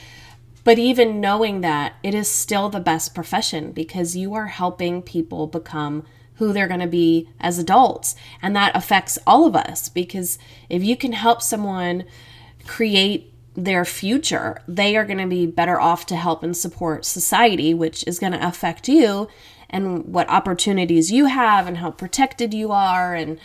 But 0.64 0.80
even 0.80 1.20
knowing 1.20 1.62
that, 1.62 1.96
it 2.02 2.14
is 2.14 2.30
still 2.30 2.70
the 2.70 2.80
best 2.80 3.14
profession 3.14 3.74
because 3.74 4.16
you 4.16 4.34
are 4.34 4.48
helping 4.48 5.02
people 5.02 5.48
become 5.48 6.06
who 6.36 6.54
they're 6.54 6.68
going 6.68 6.80
to 6.80 6.88
be 6.88 7.28
as 7.42 7.60
adults. 7.60 8.16
And 8.42 8.56
that 8.56 8.76
affects 8.76 9.20
all 9.28 9.46
of 9.46 9.56
us 9.56 9.90
because 9.90 10.40
if 10.70 10.82
you 10.82 10.96
can 10.96 11.12
help 11.12 11.42
someone 11.42 12.06
create 12.66 13.34
their 13.54 13.84
future, 13.84 14.62
they 14.66 14.96
are 14.96 15.04
going 15.04 15.18
to 15.18 15.28
be 15.28 15.46
better 15.46 15.78
off 15.78 16.06
to 16.06 16.16
help 16.16 16.42
and 16.42 16.56
support 16.56 17.04
society, 17.04 17.74
which 17.74 18.06
is 18.08 18.18
going 18.18 18.32
to 18.32 18.48
affect 18.48 18.88
you 18.88 19.28
and 19.72 20.06
what 20.06 20.30
opportunities 20.30 21.12
you 21.12 21.26
have 21.26 21.68
and 21.68 21.78
how 21.78 21.90
protected 21.90 22.54
you 22.54 22.72
are 22.72 23.16
and 23.16 23.40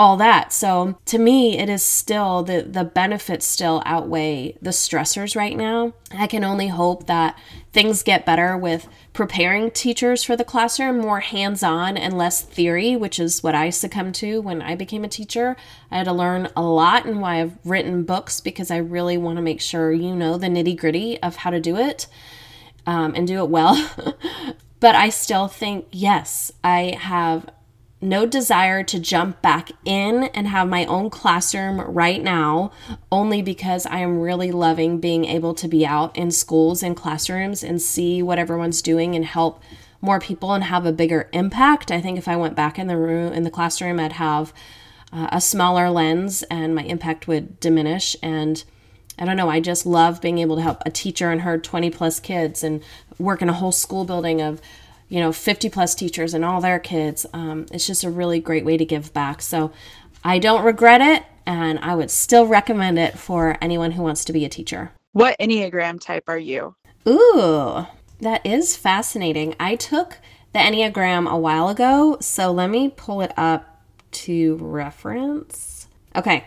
all 0.00 0.16
that. 0.16 0.50
So 0.50 0.98
to 1.04 1.18
me, 1.18 1.58
it 1.58 1.68
is 1.68 1.82
still 1.82 2.42
the 2.42 2.62
the 2.62 2.84
benefits 2.84 3.46
still 3.46 3.82
outweigh 3.84 4.56
the 4.62 4.70
stressors 4.70 5.36
right 5.36 5.54
now. 5.54 5.92
I 6.10 6.26
can 6.26 6.42
only 6.42 6.68
hope 6.68 7.06
that 7.06 7.38
things 7.74 8.02
get 8.02 8.24
better 8.24 8.56
with 8.56 8.88
preparing 9.12 9.70
teachers 9.70 10.24
for 10.24 10.36
the 10.36 10.44
classroom, 10.44 10.98
more 10.98 11.20
hands-on 11.20 11.98
and 11.98 12.16
less 12.16 12.40
theory, 12.40 12.96
which 12.96 13.20
is 13.20 13.42
what 13.42 13.54
I 13.54 13.68
succumbed 13.68 14.14
to 14.16 14.40
when 14.40 14.62
I 14.62 14.74
became 14.74 15.04
a 15.04 15.08
teacher. 15.08 15.54
I 15.90 15.98
had 15.98 16.06
to 16.06 16.14
learn 16.14 16.48
a 16.56 16.62
lot 16.62 17.04
and 17.04 17.20
why 17.20 17.42
I've 17.42 17.58
written 17.62 18.04
books 18.04 18.40
because 18.40 18.70
I 18.70 18.78
really 18.78 19.18
want 19.18 19.36
to 19.36 19.42
make 19.42 19.60
sure 19.60 19.92
you 19.92 20.16
know 20.16 20.38
the 20.38 20.46
nitty-gritty 20.46 21.22
of 21.22 21.36
how 21.36 21.50
to 21.50 21.60
do 21.60 21.76
it. 21.76 22.06
Um, 22.86 23.12
and 23.14 23.28
do 23.28 23.40
it 23.40 23.50
well. 23.50 23.76
But 24.80 24.94
I 24.94 25.10
still 25.10 25.46
think, 25.46 25.86
yes, 25.92 26.50
I 26.64 26.96
have 26.98 27.50
no 28.02 28.24
desire 28.24 28.82
to 28.82 28.98
jump 28.98 29.42
back 29.42 29.70
in 29.84 30.24
and 30.24 30.48
have 30.48 30.66
my 30.68 30.86
own 30.86 31.10
classroom 31.10 31.80
right 31.82 32.22
now, 32.22 32.72
only 33.12 33.42
because 33.42 33.84
I 33.84 33.98
am 33.98 34.20
really 34.20 34.50
loving 34.50 34.98
being 34.98 35.26
able 35.26 35.54
to 35.54 35.68
be 35.68 35.86
out 35.86 36.16
in 36.16 36.30
schools 36.30 36.82
and 36.82 36.96
classrooms 36.96 37.62
and 37.62 37.80
see 37.80 38.22
what 38.22 38.38
everyone's 38.38 38.80
doing 38.80 39.14
and 39.14 39.26
help 39.26 39.62
more 40.00 40.18
people 40.18 40.54
and 40.54 40.64
have 40.64 40.86
a 40.86 40.92
bigger 40.92 41.28
impact. 41.32 41.90
I 41.90 42.00
think 42.00 42.16
if 42.16 42.26
I 42.26 42.36
went 42.36 42.56
back 42.56 42.78
in 42.78 42.86
the 42.86 42.96
room 42.96 43.34
in 43.34 43.44
the 43.44 43.50
classroom, 43.50 44.00
I'd 44.00 44.12
have 44.12 44.54
uh, 45.12 45.28
a 45.30 45.40
smaller 45.42 45.90
lens 45.90 46.42
and 46.44 46.74
my 46.74 46.84
impact 46.84 47.28
would 47.28 47.60
diminish 47.60 48.16
and 48.22 48.64
I 49.20 49.26
don't 49.26 49.36
know, 49.36 49.50
I 49.50 49.60
just 49.60 49.84
love 49.84 50.20
being 50.20 50.38
able 50.38 50.56
to 50.56 50.62
help 50.62 50.82
a 50.86 50.90
teacher 50.90 51.30
and 51.30 51.42
her 51.42 51.58
20 51.58 51.90
plus 51.90 52.18
kids 52.18 52.64
and 52.64 52.82
work 53.18 53.42
in 53.42 53.50
a 53.50 53.52
whole 53.52 53.70
school 53.70 54.06
building 54.06 54.40
of, 54.40 54.62
you 55.10 55.20
know, 55.20 55.30
50 55.30 55.68
plus 55.68 55.94
teachers 55.94 56.32
and 56.32 56.44
all 56.44 56.62
their 56.62 56.78
kids. 56.78 57.26
Um, 57.34 57.66
it's 57.70 57.86
just 57.86 58.02
a 58.02 58.10
really 58.10 58.40
great 58.40 58.64
way 58.64 58.78
to 58.78 58.84
give 58.84 59.12
back. 59.12 59.42
So 59.42 59.72
I 60.24 60.38
don't 60.38 60.64
regret 60.64 61.02
it 61.02 61.24
and 61.46 61.78
I 61.80 61.94
would 61.94 62.10
still 62.10 62.46
recommend 62.46 62.98
it 62.98 63.18
for 63.18 63.58
anyone 63.60 63.92
who 63.92 64.02
wants 64.02 64.24
to 64.24 64.32
be 64.32 64.44
a 64.44 64.48
teacher. 64.48 64.92
What 65.12 65.36
Enneagram 65.38 66.00
type 66.00 66.24
are 66.28 66.38
you? 66.38 66.74
Ooh, 67.06 67.86
that 68.20 68.44
is 68.46 68.76
fascinating. 68.76 69.54
I 69.60 69.76
took 69.76 70.18
the 70.52 70.60
Enneagram 70.60 71.28
a 71.28 71.36
while 71.36 71.68
ago, 71.68 72.16
so 72.20 72.52
let 72.52 72.70
me 72.70 72.88
pull 72.88 73.20
it 73.20 73.32
up 73.36 73.84
to 74.12 74.56
reference. 74.60 75.88
Okay. 76.16 76.44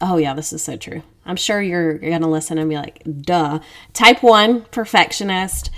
Oh, 0.00 0.16
yeah, 0.16 0.34
this 0.34 0.52
is 0.52 0.62
so 0.62 0.76
true. 0.76 1.02
I'm 1.26 1.36
sure 1.36 1.60
you're, 1.60 1.92
you're 1.92 2.10
going 2.10 2.22
to 2.22 2.28
listen 2.28 2.58
and 2.58 2.68
be 2.68 2.76
like, 2.76 3.02
duh. 3.22 3.60
Type 3.92 4.22
one, 4.22 4.62
perfectionist. 4.62 5.70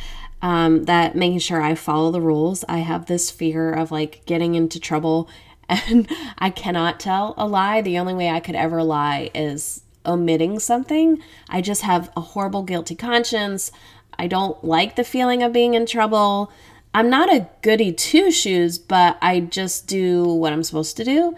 Um, 0.43 0.85
that 0.85 1.17
making 1.17 1.39
sure 1.39 1.63
I 1.63 1.75
follow 1.75 2.11
the 2.11 2.21
rules. 2.21 2.65
I 2.69 2.79
have 2.79 3.07
this 3.07 3.31
fear 3.31 3.73
of 3.73 3.91
like 3.91 4.25
getting 4.27 4.55
into 4.55 4.79
trouble 4.79 5.29
and 5.69 6.09
I 6.39 6.51
cannot 6.51 7.01
tell 7.01 7.35
a 7.37 7.47
lie. 7.47 7.81
The 7.81 7.99
only 7.99 8.15
way 8.15 8.29
I 8.29 8.41
could 8.41 8.55
ever 8.55 8.83
lie 8.83 9.31
is 9.35 9.83
omitting 10.05 10.59
something. 10.59 11.21
I 11.49 11.61
just 11.61 11.83
have 11.83 12.11
a 12.17 12.21
horrible 12.21 12.63
guilty 12.63 12.95
conscience. 12.95 13.73
I 14.19 14.29
don't 14.29 14.63
like 14.63 14.97
the 14.97 15.05
feeling 15.05 15.43
of 15.43 15.53
being 15.53 15.75
in 15.75 15.87
trouble. 15.87 16.53
I'm 16.95 17.11
not 17.11 17.33
a 17.33 17.49
goody 17.63 17.93
two 17.93 18.31
shoes, 18.31 18.79
but 18.79 19.19
I 19.21 19.41
just 19.41 19.87
do 19.87 20.25
what 20.25 20.53
I'm 20.53 20.63
supposed 20.63 20.97
to 20.99 21.05
do 21.05 21.35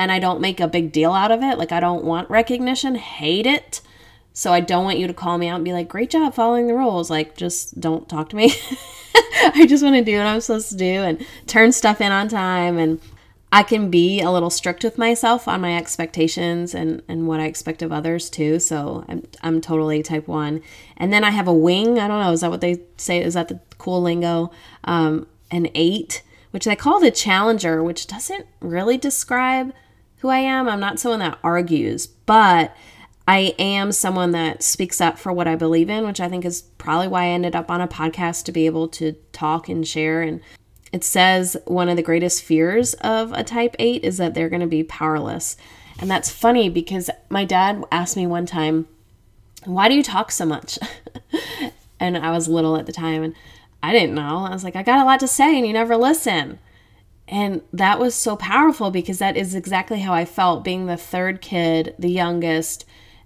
and 0.00 0.10
I 0.10 0.18
don't 0.18 0.40
make 0.40 0.60
a 0.60 0.66
big 0.66 0.92
deal 0.92 1.12
out 1.12 1.30
of 1.30 1.42
it. 1.42 1.58
Like, 1.58 1.72
I 1.72 1.78
don't 1.78 2.04
want 2.04 2.30
recognition, 2.30 2.94
hate 2.94 3.46
it. 3.46 3.82
So 4.32 4.50
I 4.50 4.60
don't 4.60 4.84
want 4.84 4.98
you 4.98 5.06
to 5.06 5.12
call 5.12 5.36
me 5.36 5.46
out 5.46 5.56
and 5.56 5.64
be 5.64 5.74
like, 5.74 5.88
great 5.88 6.08
job 6.08 6.32
following 6.32 6.68
the 6.68 6.74
rules. 6.74 7.10
Like, 7.10 7.36
just 7.36 7.78
don't 7.78 8.08
talk 8.08 8.30
to 8.30 8.36
me. 8.36 8.54
I 9.54 9.66
just 9.68 9.84
want 9.84 9.96
to 9.96 10.02
do 10.02 10.16
what 10.16 10.26
I'm 10.26 10.40
supposed 10.40 10.70
to 10.70 10.76
do 10.76 10.86
and 10.86 11.26
turn 11.46 11.72
stuff 11.72 12.00
in 12.00 12.12
on 12.12 12.28
time. 12.28 12.78
And 12.78 12.98
I 13.52 13.62
can 13.62 13.90
be 13.90 14.22
a 14.22 14.30
little 14.30 14.48
strict 14.48 14.84
with 14.84 14.96
myself 14.96 15.46
on 15.46 15.60
my 15.60 15.76
expectations 15.76 16.74
and, 16.74 17.02
and 17.06 17.28
what 17.28 17.40
I 17.40 17.44
expect 17.44 17.82
of 17.82 17.92
others 17.92 18.30
too. 18.30 18.58
So 18.58 19.04
I'm, 19.06 19.26
I'm 19.42 19.60
totally 19.60 20.02
type 20.02 20.26
one. 20.26 20.62
And 20.96 21.12
then 21.12 21.24
I 21.24 21.30
have 21.30 21.46
a 21.46 21.52
wing. 21.52 21.98
I 21.98 22.08
don't 22.08 22.22
know. 22.22 22.32
Is 22.32 22.40
that 22.40 22.50
what 22.50 22.62
they 22.62 22.80
say? 22.96 23.22
Is 23.22 23.34
that 23.34 23.48
the 23.48 23.60
cool 23.76 24.00
lingo? 24.00 24.50
Um, 24.84 25.26
an 25.50 25.68
eight, 25.74 26.22
which 26.52 26.64
they 26.64 26.74
call 26.74 27.00
the 27.00 27.10
challenger, 27.10 27.82
which 27.82 28.06
doesn't 28.06 28.46
really 28.60 28.96
describe 28.96 29.74
who 30.20 30.28
I 30.28 30.38
am. 30.38 30.68
I'm 30.68 30.80
not 30.80 31.00
someone 31.00 31.20
that 31.20 31.38
argues, 31.42 32.06
but 32.06 32.76
I 33.26 33.54
am 33.58 33.92
someone 33.92 34.32
that 34.32 34.62
speaks 34.62 35.00
up 35.00 35.18
for 35.18 35.32
what 35.32 35.48
I 35.48 35.56
believe 35.56 35.88
in, 35.88 36.06
which 36.06 36.20
I 36.20 36.28
think 36.28 36.44
is 36.44 36.62
probably 36.78 37.08
why 37.08 37.24
I 37.24 37.28
ended 37.28 37.54
up 37.54 37.70
on 37.70 37.80
a 37.80 37.88
podcast 37.88 38.44
to 38.44 38.52
be 38.52 38.66
able 38.66 38.88
to 38.88 39.12
talk 39.32 39.68
and 39.68 39.86
share. 39.86 40.20
And 40.22 40.40
it 40.92 41.04
says 41.04 41.56
one 41.66 41.88
of 41.88 41.96
the 41.96 42.02
greatest 42.02 42.42
fears 42.42 42.94
of 42.94 43.32
a 43.32 43.44
type 43.44 43.76
8 43.78 44.04
is 44.04 44.16
that 44.18 44.34
they're 44.34 44.48
going 44.48 44.60
to 44.60 44.66
be 44.66 44.82
powerless. 44.82 45.56
And 45.98 46.10
that's 46.10 46.30
funny 46.30 46.68
because 46.68 47.08
my 47.28 47.44
dad 47.44 47.84
asked 47.92 48.16
me 48.16 48.26
one 48.26 48.46
time, 48.46 48.88
Why 49.64 49.88
do 49.88 49.94
you 49.94 50.02
talk 50.02 50.32
so 50.32 50.44
much? 50.44 50.78
and 52.00 52.18
I 52.18 52.30
was 52.30 52.48
little 52.48 52.76
at 52.76 52.86
the 52.86 52.92
time 52.92 53.22
and 53.22 53.34
I 53.82 53.92
didn't 53.92 54.14
know. 54.14 54.38
I 54.38 54.50
was 54.50 54.64
like, 54.64 54.76
I 54.76 54.82
got 54.82 55.00
a 55.00 55.04
lot 55.04 55.20
to 55.20 55.28
say 55.28 55.56
and 55.56 55.66
you 55.66 55.72
never 55.72 55.96
listen. 55.96 56.58
And 57.30 57.62
that 57.72 58.00
was 58.00 58.16
so 58.16 58.34
powerful 58.34 58.90
because 58.90 59.20
that 59.20 59.36
is 59.36 59.54
exactly 59.54 60.00
how 60.00 60.12
I 60.12 60.24
felt 60.24 60.64
being 60.64 60.86
the 60.86 60.96
third 60.96 61.40
kid, 61.40 61.94
the 61.96 62.10
youngest. 62.10 62.84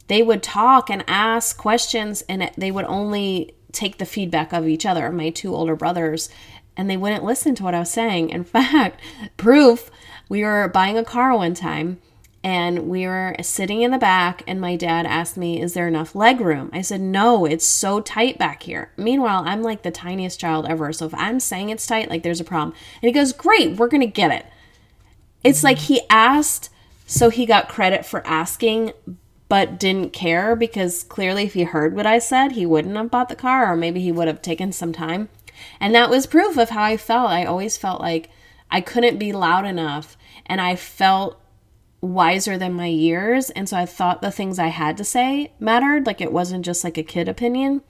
They 0.08 0.22
would 0.22 0.42
talk 0.42 0.90
and 0.90 1.02
ask 1.08 1.56
questions, 1.56 2.22
and 2.28 2.50
they 2.58 2.70
would 2.70 2.84
only 2.84 3.56
take 3.72 3.96
the 3.96 4.04
feedback 4.04 4.52
of 4.52 4.68
each 4.68 4.84
other, 4.84 5.10
my 5.10 5.30
two 5.30 5.54
older 5.54 5.74
brothers, 5.74 6.28
and 6.76 6.90
they 6.90 6.98
wouldn't 6.98 7.24
listen 7.24 7.54
to 7.54 7.62
what 7.62 7.74
I 7.74 7.80
was 7.80 7.90
saying. 7.90 8.28
In 8.28 8.44
fact, 8.44 9.00
proof, 9.38 9.90
we 10.28 10.44
were 10.44 10.68
buying 10.68 10.98
a 10.98 11.04
car 11.04 11.34
one 11.34 11.54
time, 11.54 11.98
and 12.44 12.90
we 12.90 13.06
were 13.06 13.34
sitting 13.40 13.80
in 13.80 13.90
the 13.90 13.98
back 13.98 14.42
and 14.46 14.60
my 14.60 14.76
dad 14.76 15.06
asked 15.06 15.38
me 15.38 15.60
is 15.62 15.72
there 15.72 15.88
enough 15.88 16.14
leg 16.14 16.40
room? 16.40 16.68
I 16.74 16.82
said 16.82 17.00
no 17.00 17.46
it's 17.46 17.66
so 17.66 18.00
tight 18.00 18.38
back 18.38 18.64
here. 18.64 18.92
Meanwhile 18.98 19.44
i'm 19.46 19.62
like 19.62 19.82
the 19.82 19.90
tiniest 19.90 20.38
child 20.38 20.66
ever 20.68 20.92
so 20.92 21.06
if 21.06 21.14
i'm 21.14 21.40
saying 21.40 21.70
it's 21.70 21.86
tight 21.86 22.10
like 22.10 22.22
there's 22.22 22.40
a 22.40 22.44
problem. 22.44 22.76
And 23.02 23.08
he 23.08 23.12
goes 23.12 23.32
great 23.32 23.78
we're 23.78 23.88
gonna 23.88 24.06
get 24.06 24.30
it. 24.30 24.46
It's 25.42 25.64
like 25.64 25.78
he 25.78 26.02
asked 26.10 26.68
so 27.06 27.30
he 27.30 27.46
got 27.46 27.68
credit 27.68 28.04
for 28.04 28.24
asking 28.26 28.92
but 29.48 29.80
didn't 29.80 30.12
care 30.12 30.54
because 30.54 31.02
clearly 31.02 31.44
if 31.44 31.54
he 31.54 31.64
heard 31.64 31.94
what 31.94 32.06
i 32.06 32.18
said 32.18 32.52
he 32.52 32.66
wouldn't 32.66 32.96
have 32.96 33.10
bought 33.10 33.30
the 33.30 33.36
car 33.36 33.72
or 33.72 33.76
maybe 33.76 34.00
he 34.00 34.12
would 34.12 34.28
have 34.28 34.42
taken 34.42 34.70
some 34.70 34.92
time. 34.92 35.30
And 35.80 35.94
that 35.94 36.10
was 36.10 36.26
proof 36.26 36.58
of 36.58 36.70
how 36.70 36.82
i 36.82 36.98
felt. 36.98 37.30
I 37.30 37.46
always 37.46 37.78
felt 37.78 38.02
like 38.02 38.28
i 38.70 38.82
couldn't 38.82 39.18
be 39.18 39.32
loud 39.32 39.64
enough 39.64 40.18
and 40.44 40.60
i 40.60 40.76
felt 40.76 41.40
wiser 42.04 42.58
than 42.58 42.72
my 42.74 42.86
years. 42.86 43.50
And 43.50 43.68
so 43.68 43.76
I 43.76 43.86
thought 43.86 44.22
the 44.22 44.30
things 44.30 44.58
I 44.58 44.68
had 44.68 44.96
to 44.98 45.04
say 45.04 45.52
mattered. 45.58 46.06
Like 46.06 46.20
it 46.20 46.32
wasn't 46.32 46.64
just 46.64 46.84
like 46.84 46.98
a 46.98 47.02
kid 47.02 47.28
opinion. 47.28 47.82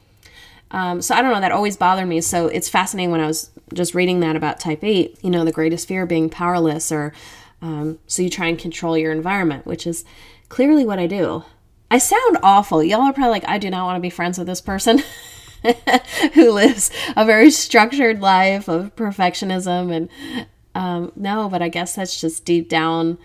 Um, 0.71 1.03
so 1.03 1.15
I 1.15 1.23
don't 1.23 1.33
know, 1.33 1.41
that 1.41 1.53
always 1.53 1.77
bothered 1.77 2.09
me. 2.09 2.21
So 2.21 2.49
it's 2.49 2.69
fascinating 2.69 3.11
when 3.11 3.21
I 3.21 3.27
was 3.27 3.51
just 3.73 3.95
reading 3.95 4.21
that 4.21 4.37
about 4.37 4.59
type 4.59 4.83
8, 4.83 5.19
you 5.23 5.31
know, 5.31 5.45
the 5.45 5.53
greatest 5.53 5.87
fear 5.87 6.05
being 6.05 6.29
powerless, 6.29 6.91
or 6.91 7.13
um, 7.63 7.99
so 8.07 8.23
you 8.23 8.31
try 8.31 8.47
and 8.47 8.59
control 8.59 8.99
your 8.99 9.13
environment, 9.13 9.67
which 9.67 9.87
is 9.87 10.05
clearly 10.49 10.85
what 10.85 10.99
I 10.99 11.07
do. 11.07 11.45
I 11.91 11.99
sound 11.99 12.39
awful. 12.43 12.83
Y'all 12.83 13.03
are 13.03 13.13
probably 13.13 13.31
like, 13.31 13.49
I 13.49 13.59
do 13.59 13.71
not 13.71 13.85
want 13.85 13.97
to 13.97 14.01
be 14.01 14.11
friends 14.11 14.37
with 14.37 14.49
this 14.49 14.61
person 14.61 15.03
who 16.35 16.51
lives 16.51 16.91
a 17.17 17.25
very 17.25 17.51
structured 17.51 18.21
life 18.21 18.69
of 18.69 18.97
perfectionism. 18.97 19.95
And 19.95 20.49
um, 20.75 21.13
no, 21.15 21.49
but 21.49 21.63
I 21.63 21.69
guess 21.69 21.95
that's 21.95 22.21
just 22.21 22.45
deep 22.45 22.69
down 22.69 23.19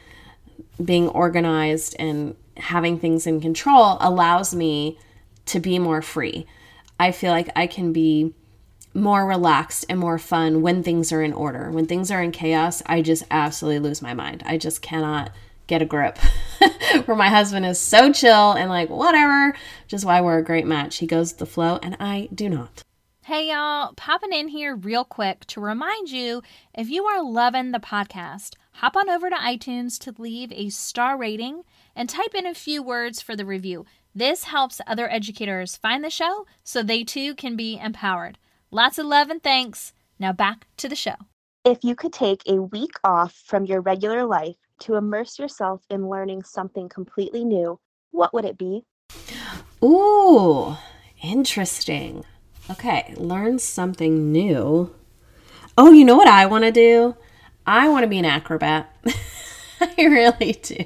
being 0.83 1.07
organized 1.09 1.95
and 1.99 2.35
having 2.57 2.99
things 2.99 3.25
in 3.25 3.41
control 3.41 3.97
allows 3.99 4.53
me 4.53 4.97
to 5.45 5.59
be 5.59 5.79
more 5.79 6.01
free. 6.01 6.45
I 6.99 7.11
feel 7.11 7.31
like 7.31 7.49
I 7.55 7.67
can 7.67 7.93
be 7.93 8.33
more 8.93 9.25
relaxed 9.25 9.85
and 9.87 9.99
more 9.99 10.17
fun 10.17 10.61
when 10.61 10.83
things 10.83 11.11
are 11.11 11.21
in 11.21 11.33
order. 11.33 11.71
When 11.71 11.85
things 11.85 12.11
are 12.11 12.21
in 12.21 12.31
chaos, 12.31 12.81
I 12.85 13.01
just 13.01 13.23
absolutely 13.31 13.79
lose 13.79 14.01
my 14.01 14.13
mind. 14.13 14.43
I 14.45 14.57
just 14.57 14.81
cannot 14.81 15.31
get 15.67 15.81
a 15.81 15.85
grip. 15.85 16.17
Where 17.05 17.15
my 17.15 17.29
husband 17.29 17.65
is 17.65 17.79
so 17.79 18.11
chill 18.11 18.53
and 18.53 18.69
like, 18.69 18.89
whatever, 18.89 19.55
just 19.87 20.05
why 20.05 20.21
we're 20.21 20.39
a 20.39 20.43
great 20.43 20.65
match. 20.65 20.97
He 20.97 21.07
goes 21.07 21.31
with 21.31 21.39
the 21.39 21.45
flow, 21.45 21.79
and 21.81 21.95
I 21.99 22.27
do 22.33 22.49
not. 22.49 22.83
Hey, 23.25 23.51
y'all, 23.51 23.93
popping 23.95 24.33
in 24.33 24.47
here 24.47 24.75
real 24.75 25.05
quick 25.05 25.45
to 25.47 25.61
remind 25.61 26.09
you 26.09 26.41
if 26.73 26.89
you 26.89 27.05
are 27.05 27.23
loving 27.23 27.71
the 27.71 27.79
podcast, 27.79 28.55
hop 28.71 28.95
on 28.95 29.09
over 29.09 29.29
to 29.29 29.35
iTunes 29.35 29.99
to 29.99 30.13
leave 30.17 30.51
a 30.51 30.69
star 30.69 31.17
rating 31.17 31.63
and 31.95 32.09
type 32.09 32.33
in 32.33 32.45
a 32.45 32.53
few 32.53 32.81
words 32.81 33.21
for 33.21 33.35
the 33.35 33.45
review. 33.45 33.85
This 34.15 34.45
helps 34.45 34.81
other 34.87 35.11
educators 35.11 35.75
find 35.75 36.03
the 36.03 36.09
show 36.09 36.45
so 36.63 36.81
they 36.81 37.03
too 37.03 37.35
can 37.35 37.55
be 37.55 37.77
empowered. 37.77 38.37
Lots 38.71 38.97
of 38.97 39.05
love 39.05 39.29
and 39.29 39.41
thanks. 39.41 39.93
Now 40.17 40.31
back 40.31 40.67
to 40.77 40.89
the 40.89 40.95
show. 40.95 41.15
If 41.65 41.79
you 41.83 41.95
could 41.95 42.13
take 42.13 42.41
a 42.47 42.61
week 42.61 42.93
off 43.03 43.33
from 43.45 43.65
your 43.65 43.81
regular 43.81 44.25
life 44.25 44.55
to 44.79 44.95
immerse 44.95 45.37
yourself 45.37 45.81
in 45.89 46.09
learning 46.09 46.43
something 46.43 46.89
completely 46.89 47.43
new, 47.43 47.79
what 48.11 48.33
would 48.33 48.45
it 48.45 48.57
be? 48.57 48.85
Ooh, 49.83 50.77
interesting. 51.21 52.23
Okay, 52.69 53.13
learn 53.17 53.59
something 53.59 54.31
new. 54.31 54.93
Oh, 55.77 55.91
you 55.91 56.05
know 56.05 56.15
what 56.15 56.27
I 56.27 56.45
want 56.45 56.65
to 56.65 56.71
do? 56.71 57.15
I 57.69 57.87
want 57.87 58.01
to 58.01 58.07
be 58.07 58.17
an 58.17 58.25
acrobat. 58.25 58.91
I 59.79 59.93
really 59.99 60.53
do. 60.53 60.85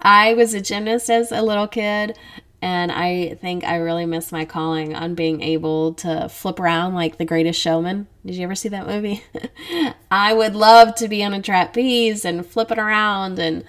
I 0.00 0.34
was 0.34 0.54
a 0.54 0.60
gymnast 0.60 1.08
as 1.08 1.30
a 1.30 1.40
little 1.40 1.68
kid, 1.68 2.18
and 2.60 2.90
I 2.90 3.34
think 3.40 3.62
I 3.62 3.76
really 3.76 4.04
miss 4.04 4.32
my 4.32 4.44
calling 4.44 4.92
on 4.92 5.14
being 5.14 5.40
able 5.40 5.94
to 5.94 6.28
flip 6.28 6.58
around 6.58 6.94
like 6.94 7.16
the 7.16 7.24
greatest 7.24 7.60
showman. 7.60 8.08
Did 8.26 8.34
you 8.34 8.42
ever 8.42 8.56
see 8.56 8.70
that 8.70 8.88
movie? 8.88 9.22
I 10.10 10.34
would 10.34 10.56
love 10.56 10.96
to 10.96 11.06
be 11.06 11.22
on 11.22 11.32
a 11.32 11.40
trapeze 11.40 12.24
and 12.24 12.44
flipping 12.44 12.80
around 12.80 13.38
and 13.38 13.62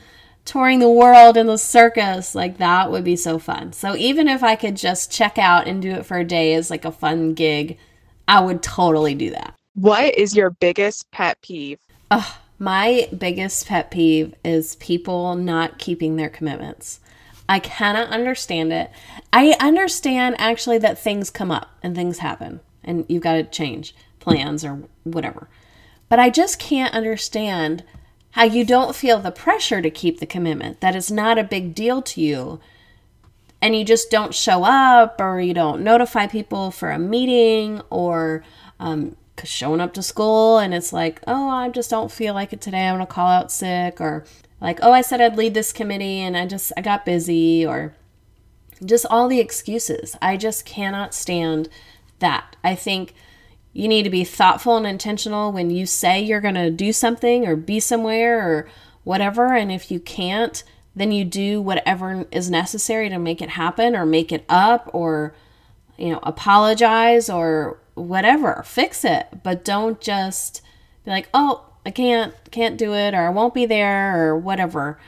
touring 0.45 0.79
the 0.79 0.89
world 0.89 1.37
in 1.37 1.45
the 1.45 1.59
circus. 1.59 2.33
Like 2.33 2.57
that 2.57 2.89
would 2.89 3.03
be 3.03 3.15
so 3.15 3.37
fun. 3.37 3.71
So 3.71 3.95
even 3.95 4.27
if 4.27 4.41
I 4.41 4.55
could 4.55 4.77
just 4.77 5.11
check 5.11 5.37
out 5.37 5.67
and 5.67 5.79
do 5.79 5.91
it 5.91 6.07
for 6.07 6.17
a 6.17 6.25
day 6.25 6.55
as 6.55 6.71
like 6.71 6.85
a 6.85 6.91
fun 6.91 7.35
gig, 7.35 7.77
I 8.27 8.39
would 8.39 8.63
totally 8.63 9.13
do 9.13 9.29
that. 9.29 9.53
What 9.75 10.15
is 10.15 10.35
your 10.35 10.51
biggest 10.51 11.09
pet 11.09 11.41
peeve? 11.41 11.79
My 12.59 13.09
biggest 13.17 13.67
pet 13.67 13.89
peeve 13.89 14.35
is 14.45 14.75
people 14.75 15.33
not 15.35 15.79
keeping 15.79 16.15
their 16.15 16.29
commitments. 16.29 16.99
I 17.49 17.57
cannot 17.59 18.09
understand 18.09 18.71
it. 18.71 18.91
I 19.33 19.55
understand 19.59 20.35
actually 20.37 20.77
that 20.77 20.99
things 20.99 21.31
come 21.31 21.49
up 21.49 21.71
and 21.81 21.95
things 21.95 22.19
happen 22.19 22.59
and 22.83 23.05
you've 23.09 23.23
got 23.23 23.33
to 23.33 23.43
change 23.43 23.95
plans 24.19 24.63
or 24.63 24.83
whatever. 25.03 25.49
But 26.07 26.19
I 26.19 26.29
just 26.29 26.59
can't 26.59 26.93
understand 26.93 27.83
how 28.31 28.43
you 28.43 28.63
don't 28.63 28.95
feel 28.95 29.19
the 29.19 29.31
pressure 29.31 29.81
to 29.81 29.89
keep 29.89 30.19
the 30.19 30.25
commitment, 30.25 30.81
that 30.81 30.95
it's 30.95 31.11
not 31.11 31.39
a 31.39 31.43
big 31.43 31.73
deal 31.73 32.01
to 32.03 32.21
you, 32.21 32.59
and 33.61 33.75
you 33.75 33.83
just 33.83 34.11
don't 34.11 34.35
show 34.35 34.63
up 34.63 35.19
or 35.19 35.39
you 35.39 35.53
don't 35.53 35.83
notify 35.83 36.27
people 36.27 36.69
for 36.69 36.91
a 36.91 36.99
meeting 36.99 37.81
or 37.89 38.43
um, 38.79 39.15
showing 39.43 39.81
up 39.81 39.93
to 39.93 40.03
school 40.03 40.57
and 40.57 40.73
it's 40.73 40.93
like, 40.93 41.21
oh, 41.27 41.49
I 41.49 41.69
just 41.69 41.89
don't 41.89 42.11
feel 42.11 42.33
like 42.33 42.53
it 42.53 42.61
today. 42.61 42.87
I'm 42.87 42.95
going 42.95 43.05
to 43.05 43.11
call 43.11 43.29
out 43.29 43.51
sick 43.51 43.99
or 43.99 44.25
like, 44.61 44.79
oh, 44.81 44.91
I 44.91 45.01
said 45.01 45.21
I'd 45.21 45.37
lead 45.37 45.53
this 45.53 45.73
committee 45.73 46.19
and 46.19 46.37
I 46.37 46.45
just, 46.45 46.71
I 46.77 46.81
got 46.81 47.05
busy 47.05 47.65
or 47.65 47.93
just 48.83 49.05
all 49.09 49.27
the 49.27 49.39
excuses. 49.39 50.15
I 50.21 50.37
just 50.37 50.65
cannot 50.65 51.13
stand 51.13 51.69
that. 52.19 52.55
I 52.63 52.75
think 52.75 53.13
you 53.73 53.87
need 53.87 54.03
to 54.03 54.09
be 54.09 54.23
thoughtful 54.23 54.77
and 54.77 54.85
intentional 54.85 55.51
when 55.51 55.69
you 55.69 55.85
say 55.85 56.21
you're 56.21 56.41
going 56.41 56.55
to 56.55 56.69
do 56.69 56.93
something 56.93 57.47
or 57.47 57.55
be 57.55 57.79
somewhere 57.79 58.47
or 58.47 58.69
whatever. 59.03 59.53
And 59.53 59.71
if 59.71 59.91
you 59.91 59.99
can't, 59.99 60.63
then 60.95 61.11
you 61.11 61.25
do 61.25 61.61
whatever 61.61 62.25
is 62.31 62.49
necessary 62.49 63.09
to 63.09 63.17
make 63.17 63.41
it 63.41 63.49
happen 63.49 63.95
or 63.95 64.05
make 64.05 64.31
it 64.31 64.45
up 64.47 64.89
or, 64.93 65.33
you 65.97 66.09
know, 66.09 66.19
apologize 66.21 67.29
or 67.29 67.79
whatever, 67.95 68.63
fix 68.65 69.03
it, 69.05 69.27
but 69.43 69.65
don't 69.65 69.99
just 70.01 70.61
be 71.05 71.11
like, 71.11 71.29
"Oh, 71.33 71.65
I 71.85 71.91
can't 71.91 72.33
can't 72.51 72.77
do 72.77 72.93
it 72.93 73.13
or 73.13 73.27
I 73.27 73.29
won't 73.29 73.53
be 73.53 73.65
there 73.65 74.27
or 74.27 74.37
whatever." 74.37 74.99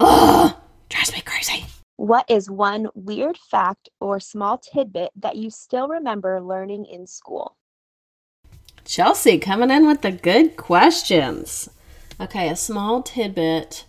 Ugh, 0.00 0.54
drives 0.88 1.12
me 1.12 1.20
crazy. 1.20 1.66
What 1.96 2.26
is 2.28 2.50
one 2.50 2.88
weird 2.94 3.38
fact 3.38 3.88
or 4.00 4.20
small 4.20 4.58
tidbit 4.58 5.12
that 5.16 5.36
you 5.36 5.50
still 5.50 5.88
remember 5.88 6.40
learning 6.42 6.84
in 6.84 7.06
school? 7.06 7.56
Chelsea 8.84 9.38
coming 9.38 9.70
in 9.70 9.86
with 9.86 10.02
the 10.02 10.12
good 10.12 10.56
questions. 10.56 11.70
Okay, 12.20 12.48
a 12.48 12.56
small 12.56 13.02
tidbit 13.02 13.84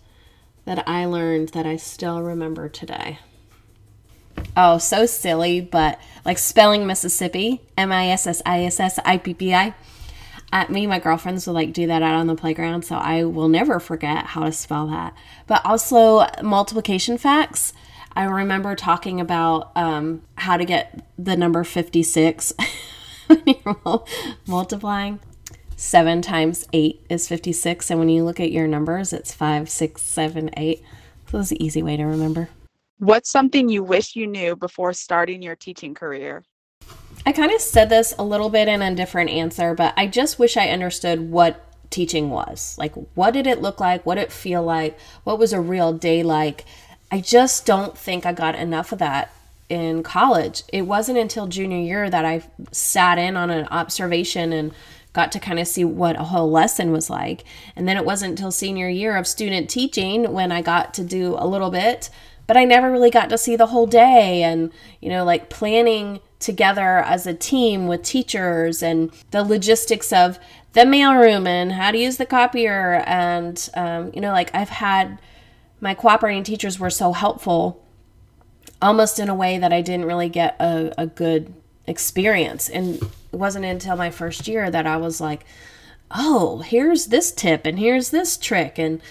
that 0.64 0.86
I 0.88 1.04
learned 1.04 1.50
that 1.50 1.66
I 1.66 1.76
still 1.76 2.20
remember 2.20 2.68
today. 2.68 3.18
Oh, 4.60 4.78
so 4.78 5.06
silly, 5.06 5.60
but 5.60 6.00
like 6.24 6.36
spelling 6.36 6.84
Mississippi, 6.84 7.62
M 7.76 7.92
I 7.92 8.08
S 8.08 8.26
S 8.26 8.42
I 8.44 8.64
S 8.64 8.80
S 8.80 8.98
I 9.04 9.16
P 9.16 9.32
P 9.32 9.54
I. 9.54 9.72
Uh, 10.52 10.64
me 10.68 10.80
and 10.80 10.90
my 10.90 10.98
girlfriends 10.98 11.46
would 11.46 11.52
like 11.52 11.72
do 11.72 11.86
that 11.86 12.02
out 12.02 12.16
on 12.16 12.26
the 12.26 12.34
playground, 12.34 12.84
so 12.84 12.96
I 12.96 13.22
will 13.22 13.48
never 13.48 13.78
forget 13.78 14.26
how 14.26 14.42
to 14.42 14.50
spell 14.50 14.88
that. 14.88 15.14
But 15.46 15.64
also 15.64 16.26
multiplication 16.42 17.18
facts. 17.18 17.72
I 18.16 18.24
remember 18.24 18.74
talking 18.74 19.20
about 19.20 19.70
um, 19.76 20.22
how 20.34 20.56
to 20.56 20.64
get 20.64 21.04
the 21.16 21.36
number 21.36 21.62
56 21.62 22.52
when 23.28 23.42
you're 23.46 24.04
multiplying. 24.44 25.20
7 25.76 26.20
times 26.20 26.66
8 26.72 27.06
is 27.08 27.28
56, 27.28 27.90
and 27.92 28.00
when 28.00 28.08
you 28.08 28.24
look 28.24 28.40
at 28.40 28.50
your 28.50 28.66
numbers, 28.66 29.12
it's 29.12 29.32
5, 29.32 29.70
6, 29.70 30.02
7, 30.02 30.50
8. 30.56 30.82
So 31.30 31.38
it's 31.38 31.52
an 31.52 31.62
easy 31.62 31.80
way 31.80 31.96
to 31.96 32.02
remember. 32.02 32.48
What's 32.98 33.30
something 33.30 33.68
you 33.68 33.84
wish 33.84 34.16
you 34.16 34.26
knew 34.26 34.56
before 34.56 34.92
starting 34.92 35.40
your 35.40 35.54
teaching 35.54 35.94
career? 35.94 36.42
I 37.24 37.30
kind 37.30 37.52
of 37.52 37.60
said 37.60 37.90
this 37.90 38.12
a 38.18 38.24
little 38.24 38.50
bit 38.50 38.66
in 38.66 38.82
a 38.82 38.92
different 38.92 39.30
answer, 39.30 39.72
but 39.72 39.94
I 39.96 40.08
just 40.08 40.40
wish 40.40 40.56
I 40.56 40.70
understood 40.70 41.30
what 41.30 41.64
teaching 41.90 42.30
was. 42.30 42.76
Like, 42.76 42.94
what 43.14 43.34
did 43.34 43.46
it 43.46 43.62
look 43.62 43.78
like? 43.78 44.04
What 44.04 44.16
did 44.16 44.22
it 44.22 44.32
feel 44.32 44.64
like? 44.64 44.98
What 45.22 45.38
was 45.38 45.52
a 45.52 45.60
real 45.60 45.92
day 45.92 46.24
like? 46.24 46.64
I 47.08 47.20
just 47.20 47.64
don't 47.64 47.96
think 47.96 48.26
I 48.26 48.32
got 48.32 48.56
enough 48.56 48.90
of 48.90 48.98
that 48.98 49.30
in 49.68 50.02
college. 50.02 50.64
It 50.72 50.82
wasn't 50.82 51.18
until 51.18 51.46
junior 51.46 51.78
year 51.78 52.10
that 52.10 52.24
I 52.24 52.42
sat 52.72 53.16
in 53.16 53.36
on 53.36 53.50
an 53.50 53.68
observation 53.70 54.52
and 54.52 54.72
got 55.12 55.30
to 55.32 55.38
kind 55.38 55.60
of 55.60 55.68
see 55.68 55.84
what 55.84 56.18
a 56.18 56.24
whole 56.24 56.50
lesson 56.50 56.90
was 56.90 57.08
like. 57.08 57.44
And 57.76 57.86
then 57.86 57.96
it 57.96 58.04
wasn't 58.04 58.30
until 58.30 58.50
senior 58.50 58.88
year 58.88 59.16
of 59.16 59.28
student 59.28 59.70
teaching 59.70 60.32
when 60.32 60.50
I 60.50 60.62
got 60.62 60.94
to 60.94 61.04
do 61.04 61.36
a 61.38 61.46
little 61.46 61.70
bit 61.70 62.10
but 62.48 62.56
I 62.56 62.64
never 62.64 62.90
really 62.90 63.10
got 63.10 63.28
to 63.28 63.38
see 63.38 63.54
the 63.54 63.66
whole 63.66 63.86
day 63.86 64.42
and, 64.42 64.72
you 65.00 65.10
know, 65.10 65.22
like 65.22 65.50
planning 65.50 66.20
together 66.40 66.98
as 66.98 67.26
a 67.26 67.34
team 67.34 67.86
with 67.86 68.02
teachers 68.02 68.82
and 68.82 69.12
the 69.32 69.44
logistics 69.44 70.12
of 70.14 70.38
the 70.72 70.80
mailroom 70.80 71.46
and 71.46 71.72
how 71.72 71.90
to 71.90 71.98
use 71.98 72.16
the 72.16 72.24
copier. 72.24 73.04
And, 73.06 73.68
um, 73.74 74.10
you 74.14 74.22
know, 74.22 74.32
like 74.32 74.50
I've 74.54 74.70
had 74.70 75.20
my 75.80 75.92
cooperating 75.92 76.42
teachers 76.42 76.80
were 76.80 76.90
so 76.90 77.12
helpful 77.12 77.84
almost 78.80 79.18
in 79.18 79.28
a 79.28 79.34
way 79.34 79.58
that 79.58 79.72
I 79.72 79.82
didn't 79.82 80.06
really 80.06 80.30
get 80.30 80.56
a, 80.58 80.92
a 80.96 81.06
good 81.06 81.52
experience. 81.86 82.70
And 82.70 82.96
it 82.96 83.36
wasn't 83.36 83.66
until 83.66 83.96
my 83.96 84.10
first 84.10 84.48
year 84.48 84.70
that 84.70 84.86
I 84.86 84.96
was 84.96 85.20
like, 85.20 85.44
oh, 86.10 86.60
here's 86.60 87.06
this 87.06 87.30
tip 87.30 87.66
and 87.66 87.78
here's 87.78 88.08
this 88.08 88.38
trick. 88.38 88.78
And 88.78 89.02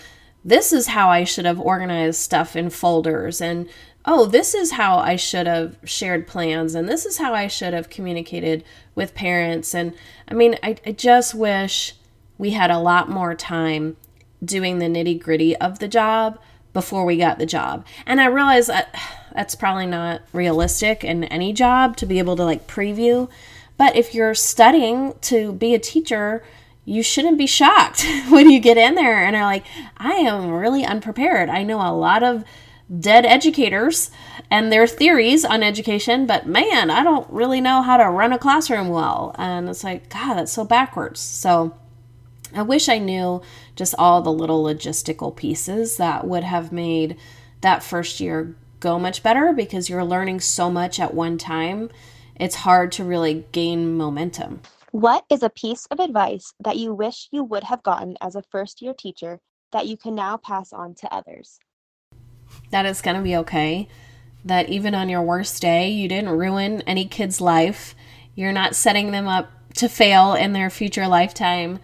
this 0.47 0.71
is 0.71 0.87
how 0.87 1.09
I 1.09 1.25
should 1.25 1.43
have 1.43 1.59
organized 1.59 2.21
stuff 2.21 2.55
in 2.55 2.69
folders. 2.69 3.41
And 3.41 3.67
oh, 4.05 4.25
this 4.25 4.55
is 4.55 4.71
how 4.71 4.97
I 4.97 5.17
should 5.17 5.45
have 5.45 5.75
shared 5.83 6.25
plans. 6.25 6.73
And 6.73 6.87
this 6.87 7.05
is 7.05 7.17
how 7.17 7.33
I 7.33 7.47
should 7.47 7.73
have 7.73 7.89
communicated 7.89 8.63
with 8.95 9.13
parents. 9.13 9.75
And 9.75 9.93
I 10.25 10.33
mean, 10.33 10.57
I, 10.63 10.77
I 10.85 10.93
just 10.93 11.35
wish 11.35 11.95
we 12.37 12.51
had 12.51 12.71
a 12.71 12.79
lot 12.79 13.09
more 13.09 13.35
time 13.35 13.97
doing 14.43 14.79
the 14.79 14.85
nitty 14.85 15.21
gritty 15.21 15.53
of 15.57 15.79
the 15.79 15.89
job 15.89 16.39
before 16.71 17.03
we 17.03 17.17
got 17.17 17.39
the 17.39 17.45
job. 17.45 17.85
And 18.05 18.21
I 18.21 18.27
realize 18.27 18.67
that 18.67 18.95
that's 19.33 19.55
probably 19.55 19.85
not 19.85 20.21
realistic 20.31 21.03
in 21.03 21.25
any 21.25 21.51
job 21.51 21.97
to 21.97 22.05
be 22.05 22.19
able 22.19 22.37
to 22.37 22.45
like 22.45 22.67
preview. 22.67 23.29
But 23.75 23.97
if 23.97 24.15
you're 24.15 24.33
studying 24.33 25.13
to 25.23 25.51
be 25.51 25.75
a 25.75 25.79
teacher, 25.79 26.41
you 26.87 27.03
shouldn't 27.03 27.37
be 27.37 27.45
shocked 27.45 28.05
when 28.29 28.49
you 28.49 28.61
get 28.61 28.77
in 28.77 28.95
there 28.95 29.21
and 29.21 29.35
are 29.35 29.43
like, 29.43 29.65
I 29.97 30.13
am 30.13 30.49
really 30.49 30.85
unprepared. 30.85 31.49
I 31.49 31.61
know 31.61 31.81
a 31.81 31.91
lot 31.91 32.23
of 32.23 32.45
dead 32.99 33.25
educators 33.25 34.09
and 34.49 34.71
their 34.71 34.87
theories 34.87 35.43
on 35.43 35.63
education, 35.63 36.25
but 36.25 36.47
man, 36.47 36.89
I 36.89 37.03
don't 37.03 37.29
really 37.29 37.59
know 37.59 37.81
how 37.81 37.97
to 37.97 38.09
run 38.09 38.31
a 38.31 38.39
classroom 38.39 38.87
well. 38.87 39.35
And 39.37 39.67
it's 39.67 39.83
like, 39.83 40.09
God, 40.09 40.35
that's 40.35 40.53
so 40.53 40.63
backwards. 40.63 41.19
So 41.19 41.75
I 42.55 42.61
wish 42.61 42.87
I 42.87 42.99
knew 42.99 43.41
just 43.75 43.93
all 43.99 44.21
the 44.21 44.31
little 44.31 44.63
logistical 44.63 45.35
pieces 45.35 45.97
that 45.97 46.25
would 46.25 46.45
have 46.45 46.71
made 46.71 47.17
that 47.59 47.83
first 47.83 48.21
year 48.21 48.55
go 48.79 48.97
much 48.97 49.21
better 49.21 49.51
because 49.51 49.89
you're 49.89 50.05
learning 50.05 50.39
so 50.39 50.71
much 50.71 51.01
at 51.01 51.13
one 51.13 51.37
time. 51.37 51.89
It's 52.37 52.55
hard 52.55 52.93
to 52.93 53.03
really 53.03 53.45
gain 53.51 53.97
momentum. 53.97 54.61
What 54.97 55.25
is 55.29 55.43
a 55.43 55.51
piece 55.51 55.85
of 55.91 55.99
advice 55.99 56.55
that 56.59 56.77
you 56.77 56.91
wish 56.91 57.27
you 57.31 57.43
would 57.43 57.65
have 57.65 57.83
gotten 57.83 58.15
as 58.19 58.33
a 58.33 58.41
first 58.41 58.81
year 58.81 58.95
teacher 58.97 59.39
that 59.71 59.85
you 59.85 59.95
can 59.95 60.15
now 60.15 60.37
pass 60.37 60.73
on 60.73 60.95
to 60.95 61.13
others? 61.13 61.59
That 62.71 62.87
it's 62.87 63.03
going 63.03 63.15
to 63.15 63.21
be 63.21 63.35
okay. 63.35 63.89
That 64.43 64.69
even 64.69 64.95
on 64.95 65.07
your 65.07 65.21
worst 65.21 65.61
day, 65.61 65.87
you 65.87 66.07
didn't 66.07 66.31
ruin 66.31 66.81
any 66.87 67.05
kid's 67.05 67.39
life. 67.39 67.93
You're 68.33 68.51
not 68.51 68.75
setting 68.75 69.11
them 69.11 69.27
up 69.27 69.51
to 69.75 69.87
fail 69.87 70.33
in 70.33 70.53
their 70.53 70.71
future 70.71 71.07
lifetime 71.07 71.77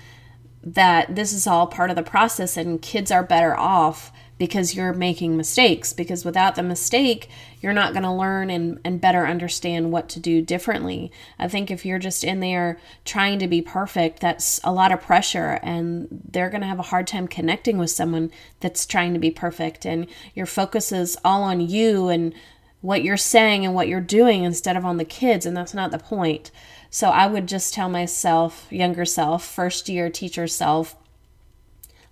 that 0.64 1.16
this 1.16 1.34
is 1.34 1.46
all 1.46 1.68
part 1.68 1.92
of 1.92 1.96
the 1.96 2.02
process 2.02 2.58
and 2.58 2.82
kids 2.82 3.12
are 3.12 3.22
better 3.22 3.56
off 3.56 4.12
because 4.38 4.76
you're 4.76 4.94
making 4.94 5.38
mistakes 5.38 5.94
because 5.94 6.26
without 6.26 6.56
the 6.56 6.64
mistake 6.64 7.30
you're 7.62 7.74
not 7.74 7.94
going 7.94 8.04
to 8.04 8.12
learn 8.12 8.50
and, 8.50 8.80
and 8.84 9.00
better 9.00 9.26
understand 9.26 9.92
what 9.92 10.10
to 10.10 10.20
do 10.20 10.42
differently 10.42 11.12
i 11.40 11.48
think 11.48 11.70
if 11.70 11.86
you're 11.86 12.00
just 12.00 12.24
in 12.24 12.40
there 12.40 12.80
trying 13.06 13.40
to 13.40 13.48
be 13.48 13.62
perfect 13.62 14.20
that's 14.20 14.60
a 14.64 14.72
lot 14.72 14.92
of 14.92 15.02
pressure 15.02 15.60
and 15.64 16.08
they're 16.32 16.50
going 16.50 16.62
to 16.62 16.68
have 16.68 16.80
a 16.80 16.84
hard 16.84 17.08
time 17.08 17.28
connecting 17.28 17.78
with 17.78 17.90
someone 17.90 18.32
that's 18.60 18.86
trying 18.86 19.14
to 19.14 19.20
be 19.20 19.32
perfect 19.32 19.86
and 19.86 20.08
your 20.34 20.46
focus 20.46 20.92
is 20.92 21.18
all 21.24 21.44
on 21.44 21.62
you 21.62 22.08
and 22.08 22.34
what 22.82 23.04
you're 23.04 23.16
saying 23.16 23.66
and 23.66 23.74
what 23.74 23.88
you're 23.88 24.02
doing 24.02 24.44
instead 24.44 24.76
of 24.76 24.86
on 24.86 24.98
the 24.98 25.06
kids 25.06 25.46
and 25.46 25.56
that's 25.56 25.74
not 25.74 25.92
the 25.92 26.00
point 26.00 26.52
so 26.94 27.10
I 27.10 27.26
would 27.26 27.48
just 27.48 27.74
tell 27.74 27.90
myself, 27.90 28.68
younger 28.70 29.04
self, 29.04 29.44
first 29.44 29.90
year 29.90 30.12
teacher 30.12 30.46
self, 30.46 30.96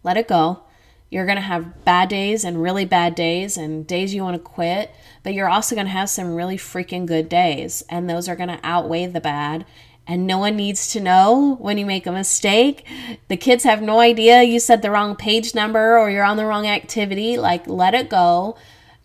let 0.01 0.17
it 0.17 0.27
go. 0.27 0.63
You're 1.11 1.25
going 1.25 1.35
to 1.35 1.41
have 1.41 1.83
bad 1.83 2.07
days 2.07 2.45
and 2.45 2.63
really 2.63 2.85
bad 2.85 3.15
days 3.15 3.57
and 3.57 3.85
days 3.85 4.13
you 4.13 4.23
want 4.23 4.35
to 4.35 4.39
quit, 4.39 4.95
but 5.23 5.33
you're 5.33 5.49
also 5.49 5.75
going 5.75 5.87
to 5.87 5.91
have 5.91 6.09
some 6.09 6.33
really 6.33 6.55
freaking 6.55 7.05
good 7.05 7.27
days. 7.27 7.83
And 7.89 8.09
those 8.09 8.29
are 8.29 8.35
going 8.37 8.47
to 8.47 8.61
outweigh 8.63 9.07
the 9.07 9.19
bad. 9.19 9.65
And 10.07 10.25
no 10.25 10.37
one 10.37 10.55
needs 10.55 10.87
to 10.93 11.01
know 11.01 11.57
when 11.59 11.77
you 11.77 11.85
make 11.85 12.07
a 12.07 12.13
mistake. 12.13 12.87
The 13.27 13.35
kids 13.35 13.65
have 13.65 13.81
no 13.81 13.99
idea 13.99 14.41
you 14.43 14.57
said 14.61 14.81
the 14.81 14.89
wrong 14.89 15.17
page 15.17 15.53
number 15.53 15.99
or 15.99 16.09
you're 16.09 16.23
on 16.23 16.37
the 16.37 16.45
wrong 16.45 16.65
activity. 16.65 17.37
Like, 17.37 17.67
let 17.67 17.93
it 17.93 18.09
go. 18.09 18.55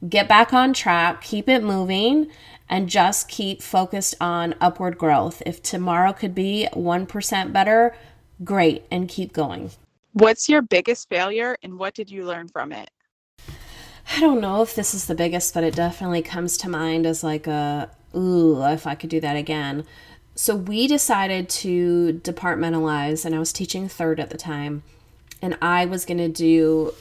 Get 0.08 0.28
back 0.28 0.52
on 0.54 0.72
track. 0.72 1.22
Keep 1.22 1.48
it 1.48 1.64
moving 1.64 2.30
and 2.68 2.88
just 2.88 3.28
keep 3.28 3.62
focused 3.62 4.14
on 4.20 4.54
upward 4.60 4.96
growth. 4.96 5.42
If 5.44 5.60
tomorrow 5.60 6.12
could 6.12 6.36
be 6.36 6.68
1% 6.72 7.52
better, 7.52 7.96
great, 8.44 8.84
and 8.92 9.08
keep 9.08 9.32
going. 9.32 9.72
What's 10.16 10.48
your 10.48 10.62
biggest 10.62 11.10
failure 11.10 11.58
and 11.62 11.78
what 11.78 11.92
did 11.92 12.10
you 12.10 12.24
learn 12.24 12.48
from 12.48 12.72
it? 12.72 12.88
I 14.14 14.18
don't 14.18 14.40
know 14.40 14.62
if 14.62 14.74
this 14.74 14.94
is 14.94 15.04
the 15.04 15.14
biggest, 15.14 15.52
but 15.52 15.62
it 15.62 15.74
definitely 15.74 16.22
comes 16.22 16.56
to 16.56 16.70
mind 16.70 17.04
as 17.04 17.22
like 17.22 17.46
a, 17.46 17.90
ooh, 18.16 18.64
if 18.64 18.86
I 18.86 18.94
could 18.94 19.10
do 19.10 19.20
that 19.20 19.36
again. 19.36 19.84
So 20.34 20.56
we 20.56 20.86
decided 20.86 21.50
to 21.50 22.18
departmentalize, 22.24 23.26
and 23.26 23.34
I 23.34 23.38
was 23.38 23.52
teaching 23.52 23.90
third 23.90 24.18
at 24.18 24.30
the 24.30 24.38
time, 24.38 24.84
and 25.42 25.58
I 25.60 25.84
was 25.84 26.06
going 26.06 26.16
to 26.16 26.30
do 26.30 26.94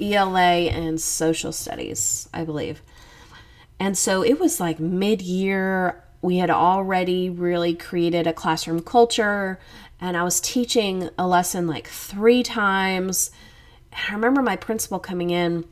ELA 0.00 0.70
and 0.70 0.98
social 0.98 1.52
studies, 1.52 2.26
I 2.32 2.44
believe. 2.44 2.80
And 3.78 3.98
so 3.98 4.24
it 4.24 4.40
was 4.40 4.60
like 4.60 4.80
mid 4.80 5.20
year. 5.20 6.02
We 6.22 6.38
had 6.38 6.48
already 6.48 7.28
really 7.28 7.74
created 7.74 8.26
a 8.26 8.32
classroom 8.32 8.80
culture, 8.80 9.60
and 10.00 10.16
I 10.16 10.22
was 10.22 10.40
teaching 10.40 11.10
a 11.18 11.26
lesson 11.26 11.66
like 11.66 11.88
three 11.88 12.42
times. 12.42 13.30
And 13.92 14.00
I 14.08 14.12
remember 14.12 14.42
my 14.42 14.56
principal 14.56 14.98
coming 14.98 15.30
in, 15.30 15.64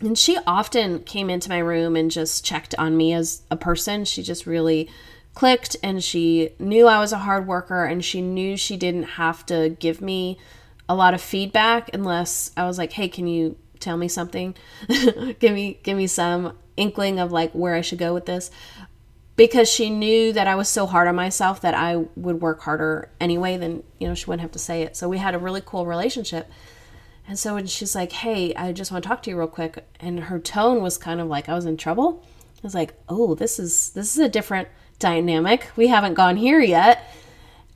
and 0.00 0.18
she 0.18 0.38
often 0.46 1.00
came 1.00 1.30
into 1.30 1.48
my 1.48 1.58
room 1.58 1.96
and 1.96 2.10
just 2.10 2.44
checked 2.44 2.74
on 2.78 2.96
me 2.96 3.12
as 3.12 3.42
a 3.50 3.56
person. 3.56 4.04
She 4.04 4.22
just 4.22 4.46
really 4.46 4.88
clicked 5.34 5.76
and 5.82 6.02
she 6.02 6.50
knew 6.58 6.86
I 6.86 7.00
was 7.00 7.12
a 7.12 7.18
hard 7.18 7.46
worker 7.46 7.84
and 7.84 8.04
she 8.04 8.20
knew 8.20 8.56
she 8.56 8.76
didn't 8.76 9.02
have 9.02 9.44
to 9.46 9.70
give 9.80 10.00
me 10.00 10.38
a 10.88 10.94
lot 10.94 11.14
of 11.14 11.20
feedback 11.20 11.90
unless 11.92 12.52
I 12.56 12.66
was 12.66 12.78
like, 12.78 12.92
"Hey, 12.92 13.08
can 13.08 13.26
you 13.26 13.56
tell 13.80 13.96
me 13.96 14.08
something? 14.08 14.54
give 14.88 15.52
me 15.52 15.80
give 15.82 15.96
me 15.96 16.06
some 16.06 16.56
inkling 16.76 17.18
of 17.18 17.32
like 17.32 17.52
where 17.52 17.74
I 17.74 17.80
should 17.80 17.98
go 17.98 18.14
with 18.14 18.26
this 18.26 18.50
because 19.36 19.68
she 19.68 19.90
knew 19.90 20.32
that 20.32 20.46
I 20.46 20.54
was 20.54 20.68
so 20.68 20.86
hard 20.86 21.08
on 21.08 21.16
myself 21.16 21.60
that 21.62 21.74
I 21.74 21.96
would 22.16 22.40
work 22.40 22.60
harder 22.60 23.10
anyway 23.20 23.56
then 23.56 23.82
you 23.98 24.06
know 24.06 24.14
she 24.14 24.26
wouldn't 24.26 24.42
have 24.42 24.52
to 24.52 24.58
say 24.58 24.82
it. 24.82 24.96
So 24.96 25.08
we 25.08 25.18
had 25.18 25.34
a 25.34 25.38
really 25.38 25.62
cool 25.64 25.86
relationship. 25.86 26.50
And 27.26 27.38
so 27.38 27.54
when 27.54 27.66
she's 27.66 27.94
like, 27.94 28.12
"Hey, 28.12 28.54
I 28.54 28.72
just 28.72 28.92
want 28.92 29.02
to 29.02 29.08
talk 29.08 29.22
to 29.22 29.30
you 29.30 29.38
real 29.38 29.48
quick," 29.48 29.84
and 29.98 30.24
her 30.24 30.38
tone 30.38 30.82
was 30.82 30.98
kind 30.98 31.20
of 31.20 31.28
like 31.28 31.48
I 31.48 31.54
was 31.54 31.64
in 31.64 31.76
trouble. 31.76 32.22
I 32.58 32.60
was 32.62 32.74
like, 32.74 32.94
"Oh, 33.08 33.34
this 33.34 33.58
is 33.58 33.90
this 33.90 34.12
is 34.14 34.18
a 34.18 34.28
different 34.28 34.68
dynamic. 34.98 35.70
We 35.76 35.88
haven't 35.88 36.14
gone 36.14 36.36
here 36.36 36.60
yet." 36.60 37.02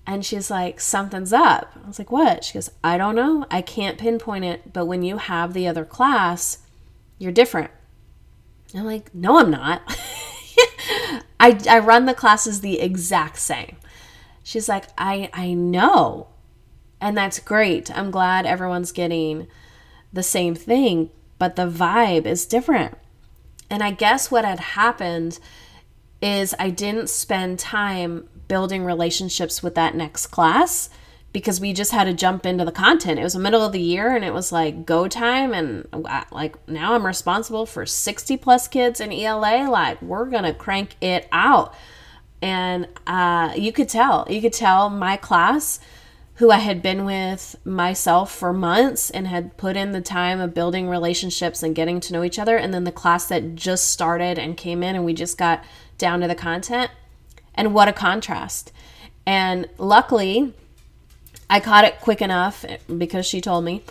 And 0.06 0.24
she's 0.24 0.50
like, 0.50 0.80
"Something's 0.80 1.32
up." 1.32 1.72
I 1.82 1.86
was 1.86 1.98
like, 1.98 2.12
"What?" 2.12 2.44
She 2.44 2.54
goes, 2.54 2.70
"I 2.84 2.98
don't 2.98 3.14
know. 3.16 3.46
I 3.50 3.62
can't 3.62 3.98
pinpoint 3.98 4.44
it, 4.44 4.72
but 4.72 4.86
when 4.86 5.02
you 5.02 5.16
have 5.16 5.54
the 5.54 5.66
other 5.66 5.84
class, 5.84 6.58
you're 7.18 7.32
different." 7.32 7.70
I'm 8.74 8.84
like, 8.84 9.14
no, 9.14 9.38
I'm 9.38 9.50
not. 9.50 9.82
I, 11.40 11.58
I 11.68 11.78
run 11.78 12.06
the 12.06 12.14
classes 12.14 12.60
the 12.60 12.80
exact 12.80 13.38
same. 13.38 13.76
She's 14.42 14.68
like, 14.68 14.86
I, 14.96 15.30
I 15.32 15.54
know. 15.54 16.28
And 17.00 17.16
that's 17.16 17.38
great. 17.38 17.96
I'm 17.96 18.10
glad 18.10 18.46
everyone's 18.46 18.92
getting 18.92 19.46
the 20.12 20.22
same 20.22 20.54
thing, 20.54 21.10
but 21.38 21.56
the 21.56 21.68
vibe 21.68 22.26
is 22.26 22.46
different. 22.46 22.96
And 23.70 23.82
I 23.82 23.90
guess 23.90 24.30
what 24.30 24.44
had 24.44 24.60
happened 24.60 25.38
is 26.20 26.54
I 26.58 26.70
didn't 26.70 27.10
spend 27.10 27.58
time 27.58 28.28
building 28.48 28.84
relationships 28.84 29.62
with 29.62 29.74
that 29.74 29.94
next 29.94 30.28
class 30.28 30.90
because 31.32 31.60
we 31.60 31.72
just 31.72 31.92
had 31.92 32.04
to 32.04 32.14
jump 32.14 32.46
into 32.46 32.64
the 32.64 32.72
content. 32.72 33.20
It 33.20 33.22
was 33.22 33.34
the 33.34 33.38
middle 33.38 33.64
of 33.64 33.72
the 33.72 33.80
year 33.80 34.14
and 34.14 34.24
it 34.24 34.32
was 34.32 34.50
like 34.50 34.86
go 34.86 35.08
time 35.08 35.52
and 35.52 35.86
uh, 35.92 36.24
like 36.30 36.56
now 36.68 36.94
I'm 36.94 37.06
responsible 37.06 37.66
for 37.66 37.84
60 37.84 38.36
plus 38.38 38.66
kids 38.66 39.00
in 39.00 39.12
ELA 39.12 39.68
like 39.68 40.00
we're 40.00 40.26
going 40.26 40.44
to 40.44 40.54
crank 40.54 40.96
it 41.00 41.28
out. 41.30 41.74
And 42.40 42.88
uh, 43.06 43.52
you 43.56 43.72
could 43.72 43.88
tell, 43.88 44.26
you 44.30 44.40
could 44.40 44.52
tell 44.52 44.88
my 44.88 45.16
class 45.16 45.80
who 46.36 46.52
I 46.52 46.58
had 46.58 46.80
been 46.80 47.04
with 47.04 47.56
myself 47.64 48.32
for 48.32 48.52
months 48.52 49.10
and 49.10 49.26
had 49.26 49.56
put 49.56 49.76
in 49.76 49.90
the 49.90 50.00
time 50.00 50.40
of 50.40 50.54
building 50.54 50.88
relationships 50.88 51.64
and 51.64 51.74
getting 51.74 51.98
to 51.98 52.12
know 52.12 52.22
each 52.22 52.38
other 52.38 52.56
and 52.56 52.72
then 52.72 52.84
the 52.84 52.92
class 52.92 53.26
that 53.26 53.56
just 53.56 53.90
started 53.90 54.38
and 54.38 54.56
came 54.56 54.84
in 54.84 54.94
and 54.94 55.04
we 55.04 55.14
just 55.14 55.36
got 55.36 55.64
down 55.98 56.20
to 56.20 56.28
the 56.28 56.36
content. 56.36 56.92
And 57.54 57.74
what 57.74 57.88
a 57.88 57.92
contrast. 57.92 58.72
And 59.26 59.68
luckily, 59.78 60.54
I 61.50 61.60
caught 61.60 61.84
it 61.84 62.00
quick 62.00 62.20
enough 62.20 62.64
eh, 62.64 62.78
because 62.96 63.26
she 63.26 63.40
told 63.40 63.64
me. 63.64 63.82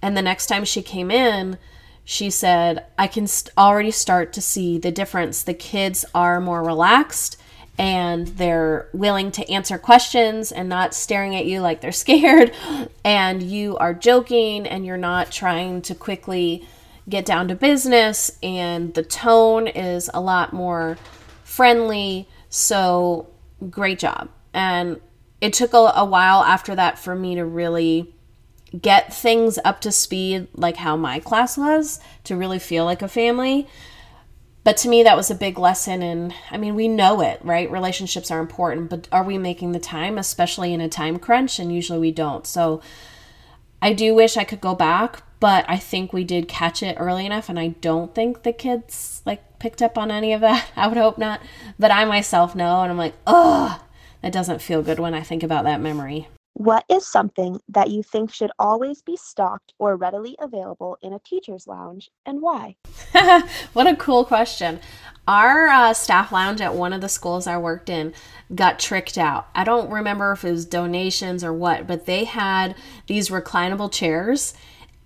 And 0.00 0.16
the 0.16 0.22
next 0.22 0.46
time 0.46 0.64
she 0.64 0.82
came 0.82 1.10
in, 1.10 1.58
she 2.04 2.30
said, 2.30 2.84
I 2.98 3.06
can 3.06 3.26
st- 3.26 3.56
already 3.56 3.90
start 3.90 4.32
to 4.34 4.42
see 4.42 4.78
the 4.78 4.90
difference. 4.90 5.42
The 5.42 5.54
kids 5.54 6.04
are 6.14 6.40
more 6.40 6.62
relaxed 6.62 7.36
and 7.78 8.28
they're 8.28 8.88
willing 8.92 9.30
to 9.32 9.50
answer 9.50 9.78
questions 9.78 10.52
and 10.52 10.68
not 10.68 10.94
staring 10.94 11.34
at 11.34 11.46
you 11.46 11.60
like 11.60 11.80
they're 11.80 11.92
scared. 11.92 12.52
And 13.04 13.42
you 13.42 13.76
are 13.78 13.94
joking 13.94 14.66
and 14.66 14.84
you're 14.84 14.96
not 14.96 15.30
trying 15.30 15.82
to 15.82 15.94
quickly 15.94 16.66
get 17.08 17.24
down 17.24 17.48
to 17.48 17.54
business 17.54 18.38
and 18.42 18.94
the 18.94 19.02
tone 19.02 19.66
is 19.66 20.10
a 20.14 20.20
lot 20.20 20.52
more 20.52 20.96
friendly. 21.42 22.28
So, 22.48 23.28
great 23.70 23.98
job. 23.98 24.28
And 24.52 25.00
it 25.42 25.52
took 25.52 25.74
a, 25.74 25.92
a 25.96 26.04
while 26.04 26.44
after 26.44 26.74
that 26.76 27.00
for 27.00 27.16
me 27.16 27.34
to 27.34 27.44
really 27.44 28.14
get 28.80 29.12
things 29.12 29.58
up 29.64 29.80
to 29.80 29.90
speed, 29.90 30.46
like 30.54 30.76
how 30.76 30.96
my 30.96 31.18
class 31.18 31.58
was, 31.58 31.98
to 32.22 32.36
really 32.36 32.60
feel 32.60 32.84
like 32.84 33.02
a 33.02 33.08
family. 33.08 33.66
But 34.62 34.76
to 34.78 34.88
me, 34.88 35.02
that 35.02 35.16
was 35.16 35.32
a 35.32 35.34
big 35.34 35.58
lesson. 35.58 36.00
And 36.00 36.32
I 36.52 36.56
mean, 36.58 36.76
we 36.76 36.86
know 36.86 37.20
it, 37.20 37.40
right? 37.42 37.68
Relationships 37.68 38.30
are 38.30 38.38
important, 38.38 38.88
but 38.88 39.08
are 39.10 39.24
we 39.24 39.36
making 39.36 39.72
the 39.72 39.80
time, 39.80 40.16
especially 40.16 40.72
in 40.72 40.80
a 40.80 40.88
time 40.88 41.18
crunch? 41.18 41.58
And 41.58 41.74
usually 41.74 41.98
we 41.98 42.12
don't. 42.12 42.46
So 42.46 42.80
I 43.82 43.94
do 43.94 44.14
wish 44.14 44.36
I 44.36 44.44
could 44.44 44.60
go 44.60 44.76
back, 44.76 45.24
but 45.40 45.64
I 45.68 45.76
think 45.76 46.12
we 46.12 46.22
did 46.22 46.46
catch 46.46 46.84
it 46.84 46.96
early 47.00 47.26
enough. 47.26 47.48
And 47.48 47.58
I 47.58 47.68
don't 47.80 48.14
think 48.14 48.44
the 48.44 48.52
kids 48.52 49.22
like 49.26 49.58
picked 49.58 49.82
up 49.82 49.98
on 49.98 50.12
any 50.12 50.32
of 50.32 50.40
that. 50.42 50.70
I 50.76 50.86
would 50.86 50.96
hope 50.96 51.18
not. 51.18 51.42
But 51.80 51.90
I 51.90 52.04
myself 52.04 52.54
know. 52.54 52.82
And 52.82 52.92
I'm 52.92 52.98
like, 52.98 53.14
oh, 53.26 53.82
that 54.22 54.32
doesn't 54.32 54.62
feel 54.62 54.82
good 54.82 54.98
when 54.98 55.14
I 55.14 55.22
think 55.22 55.42
about 55.42 55.64
that 55.64 55.80
memory. 55.80 56.28
What 56.54 56.84
is 56.88 57.10
something 57.10 57.60
that 57.68 57.90
you 57.90 58.02
think 58.02 58.32
should 58.32 58.50
always 58.58 59.00
be 59.00 59.16
stocked 59.16 59.72
or 59.78 59.96
readily 59.96 60.36
available 60.38 60.98
in 61.00 61.14
a 61.14 61.18
teacher's 61.18 61.66
lounge 61.66 62.10
and 62.26 62.42
why? 62.42 62.76
what 63.72 63.86
a 63.86 63.96
cool 63.96 64.24
question. 64.24 64.78
Our 65.26 65.68
uh, 65.68 65.94
staff 65.94 66.30
lounge 66.30 66.60
at 66.60 66.74
one 66.74 66.92
of 66.92 67.00
the 67.00 67.08
schools 67.08 67.46
I 67.46 67.56
worked 67.56 67.88
in 67.88 68.12
got 68.54 68.78
tricked 68.78 69.16
out. 69.16 69.48
I 69.54 69.64
don't 69.64 69.90
remember 69.90 70.32
if 70.32 70.44
it 70.44 70.50
was 70.50 70.66
donations 70.66 71.42
or 71.42 71.52
what, 71.52 71.86
but 71.86 72.06
they 72.06 72.24
had 72.24 72.74
these 73.06 73.30
reclinable 73.30 73.90
chairs. 73.90 74.52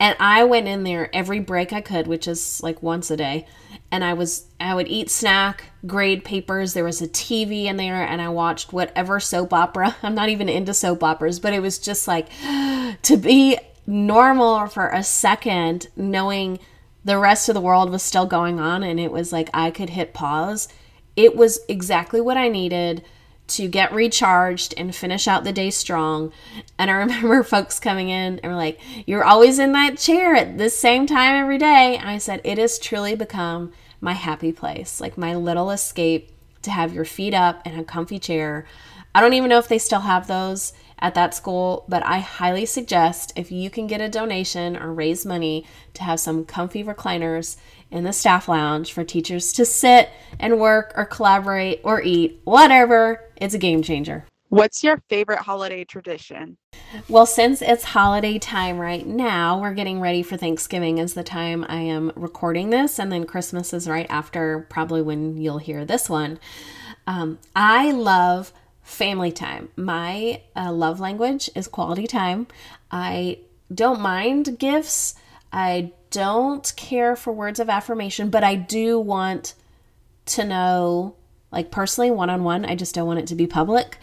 And 0.01 0.17
I 0.19 0.45
went 0.45 0.69
in 0.69 0.83
there 0.83 1.15
every 1.15 1.41
break 1.41 1.73
I 1.73 1.81
could, 1.81 2.07
which 2.07 2.27
is 2.27 2.63
like 2.63 2.83
once 2.83 3.11
a 3.11 3.17
day 3.17 3.47
and 3.91 4.05
I 4.05 4.15
was 4.15 4.47
I 4.61 4.75
would 4.75 4.89
eat 4.89 5.11
snack, 5.11 5.71
grade 5.87 6.25
papers. 6.25 6.75
There 6.75 6.85
was 6.85 7.03
a 7.03 7.09
TV 7.09 7.65
in 7.65 7.77
there, 7.77 8.03
and 8.03 8.21
I 8.21 8.29
watched 8.29 8.73
whatever 8.73 9.21
soap 9.21 9.53
opera. 9.53 9.97
I'm 10.03 10.15
not 10.15 10.29
even 10.29 10.49
into 10.49 10.75
soap 10.75 11.03
operas, 11.03 11.41
but 11.41 11.53
it 11.53 11.63
was 11.63 11.79
just 11.79 12.09
like 12.09 12.29
to 13.03 13.17
be 13.17 13.59
normal 13.87 14.67
for 14.67 14.89
a 14.89 15.03
second, 15.03 15.89
knowing 15.97 16.59
the 17.05 17.19
rest 17.19 17.49
of 17.49 17.55
the 17.55 17.61
world 17.61 17.91
was 17.91 18.03
still 18.03 18.27
going 18.27 18.59
on, 18.59 18.83
and 18.83 18.99
it 18.99 19.13
was 19.13 19.33
like 19.33 19.49
I 19.55 19.71
could 19.71 19.91
hit 19.91 20.13
pause. 20.13 20.69
It 21.15 21.37
was 21.37 21.61
exactly 21.69 22.21
what 22.21 22.37
I 22.37 22.49
needed 22.49 23.03
to 23.49 23.69
get 23.69 23.93
recharged 23.93 24.75
and 24.77 24.95
finish 24.95 25.29
out 25.29 25.45
the 25.45 25.53
day 25.53 25.71
strong. 25.71 26.33
And 26.79 26.91
I 26.91 26.95
remember 26.99 27.43
folks 27.43 27.79
coming 27.79 28.09
in 28.09 28.39
and 28.41 28.53
were 28.53 28.59
like, 28.59 28.81
You're 29.07 29.25
always 29.25 29.59
in 29.59 29.73
that 29.73 29.99
chair 29.99 30.35
at 30.35 30.59
the 30.59 30.71
same 30.71 31.07
time 31.07 31.37
every 31.37 31.59
day. 31.59 31.97
And 31.97 32.09
I 32.09 32.19
said, 32.19 32.41
It 32.45 32.59
has 32.59 32.79
truly 32.79 33.15
become 33.15 33.73
my 34.01 34.13
happy 34.13 34.53
place, 34.53 35.01
like 35.01 35.17
my 35.17 35.35
little 35.35 35.71
escape 35.71 36.31
to 36.63 36.71
have 36.71 36.93
your 36.93 37.05
feet 37.05 37.35
up 37.35 37.67
in 37.67 37.79
a 37.79 37.85
comfy 37.85 38.19
chair. 38.19 38.67
I 39.15 39.21
don't 39.21 39.33
even 39.33 39.49
know 39.49 39.59
if 39.59 39.69
they 39.69 39.79
still 39.79 40.01
have 40.01 40.27
those 40.27 40.75
at 40.99 41.15
that 41.15 41.35
school, 41.35 41.85
but 41.89 42.05
I 42.05 42.19
highly 42.19 42.67
suggest 42.67 43.33
if 43.37 43.53
you 43.53 43.71
can 43.71 43.87
get 43.87 44.01
a 44.01 44.09
donation 44.09 44.77
or 44.77 44.93
raise 44.93 45.25
money 45.25 45.65
to 45.95 46.03
have 46.03 46.21
some 46.21 46.45
comfy 46.45 46.83
recliners 46.83 47.57
in 47.91 48.05
the 48.05 48.13
staff 48.13 48.49
lounge 48.49 48.93
for 48.93 49.05
teachers 49.05 49.53
to 49.55 49.65
sit 49.65 50.11
and 50.39 50.59
work 50.59 50.93
or 50.97 51.05
collaborate 51.05 51.81
or 51.85 52.03
eat, 52.03 52.41
whatever. 52.45 53.21
It's 53.37 53.55
a 53.55 53.59
game 53.59 53.83
changer. 53.83 54.25
What's 54.49 54.85
your 54.85 55.03
favorite 55.09 55.41
holiday 55.41 55.85
tradition? 55.85 56.57
Well, 57.09 57.27
since 57.27 57.61
it's 57.61 57.83
holiday 57.83 58.39
time 58.39 58.79
right 58.79 59.05
now, 59.05 59.61
we're 59.61 59.75
getting 59.75 60.01
ready 60.01 60.23
for 60.23 60.37
Thanksgiving 60.37 60.99
is 60.99 61.15
the 61.15 61.25
time 61.25 61.67
I 61.69 61.81
am 61.81 62.13
recording 62.15 62.71
this, 62.71 63.01
and 63.01 63.11
then 63.11 63.25
Christmas 63.25 63.73
is 63.73 63.89
right 63.89 64.07
after, 64.09 64.67
probably 64.71 65.03
when 65.03 65.37
you'll 65.37 65.59
hear 65.59 65.85
this 65.85 66.09
one. 66.09 66.39
Um, 67.09 67.39
I 67.57 67.91
love 67.91 68.53
family 68.83 69.33
time. 69.33 69.69
My 69.75 70.43
uh, 70.55 70.73
love 70.73 71.01
language 71.01 71.51
is 71.57 71.67
quality 71.67 72.07
time. 72.07 72.47
I 72.91 73.41
don't 73.75 74.01
mind 74.01 74.61
gifts. 74.61 75.17
I 75.53 75.93
don't 76.17 76.73
care 76.77 77.15
for 77.15 77.31
words 77.31 77.61
of 77.61 77.69
affirmation, 77.69 78.31
but 78.31 78.43
I 78.43 78.55
do 78.55 78.99
want 78.99 79.53
to 80.25 80.45
know, 80.45 81.15
like 81.53 81.71
personally, 81.71 82.11
one 82.11 82.31
on 82.31 82.43
one. 82.43 82.65
I 82.65 82.75
just 82.75 82.95
don't 82.95 83.07
want 83.07 83.19
it 83.19 83.27
to 83.27 83.35
be 83.35 83.47
public. 83.47 83.99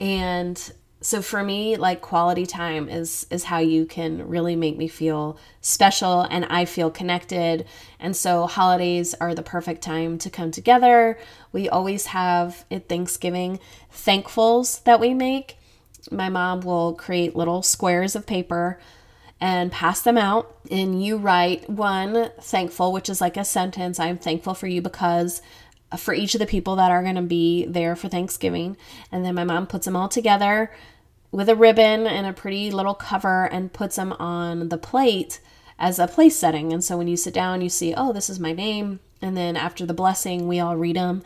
And 0.00 0.60
so 1.00 1.22
for 1.22 1.44
me 1.44 1.76
like 1.76 2.00
quality 2.00 2.44
time 2.44 2.88
is 2.88 3.26
is 3.30 3.44
how 3.44 3.58
you 3.58 3.86
can 3.86 4.26
really 4.26 4.56
make 4.56 4.76
me 4.76 4.88
feel 4.88 5.38
special 5.60 6.22
and 6.22 6.44
I 6.46 6.64
feel 6.64 6.90
connected 6.90 7.66
and 8.00 8.16
so 8.16 8.46
holidays 8.46 9.14
are 9.20 9.34
the 9.34 9.42
perfect 9.42 9.82
time 9.82 10.16
to 10.18 10.30
come 10.30 10.50
together 10.50 11.18
we 11.52 11.68
always 11.68 12.06
have 12.06 12.64
at 12.70 12.88
Thanksgiving 12.88 13.60
thankfuls 13.92 14.82
that 14.84 14.98
we 14.98 15.12
make 15.12 15.58
my 16.10 16.30
mom 16.30 16.60
will 16.60 16.94
create 16.94 17.36
little 17.36 17.62
squares 17.62 18.16
of 18.16 18.24
paper 18.26 18.80
and 19.44 19.70
pass 19.70 20.00
them 20.00 20.16
out 20.16 20.56
and 20.70 21.04
you 21.04 21.18
write 21.18 21.68
one 21.68 22.30
thankful 22.40 22.94
which 22.94 23.10
is 23.10 23.20
like 23.20 23.36
a 23.36 23.44
sentence 23.44 24.00
I'm 24.00 24.16
thankful 24.16 24.54
for 24.54 24.66
you 24.66 24.80
because 24.80 25.42
uh, 25.92 25.98
for 25.98 26.14
each 26.14 26.34
of 26.34 26.38
the 26.38 26.46
people 26.46 26.76
that 26.76 26.90
are 26.90 27.02
going 27.02 27.16
to 27.16 27.20
be 27.20 27.66
there 27.66 27.94
for 27.94 28.08
Thanksgiving. 28.08 28.78
And 29.12 29.22
then 29.22 29.34
my 29.34 29.44
mom 29.44 29.66
puts 29.66 29.84
them 29.84 29.96
all 29.96 30.08
together 30.08 30.72
with 31.30 31.50
a 31.50 31.54
ribbon 31.54 32.06
and 32.06 32.26
a 32.26 32.32
pretty 32.32 32.70
little 32.70 32.94
cover 32.94 33.44
and 33.44 33.70
puts 33.70 33.96
them 33.96 34.14
on 34.14 34.70
the 34.70 34.78
plate 34.78 35.40
as 35.78 35.98
a 35.98 36.08
place 36.08 36.36
setting. 36.36 36.72
And 36.72 36.82
so 36.82 36.96
when 36.96 37.06
you 37.06 37.16
sit 37.18 37.34
down, 37.34 37.60
you 37.60 37.68
see, 37.68 37.92
oh, 37.94 38.14
this 38.14 38.30
is 38.30 38.40
my 38.40 38.52
name. 38.52 39.00
And 39.20 39.36
then 39.36 39.58
after 39.58 39.84
the 39.84 39.92
blessing, 39.92 40.48
we 40.48 40.58
all 40.58 40.76
read 40.76 40.96
them. 40.96 41.22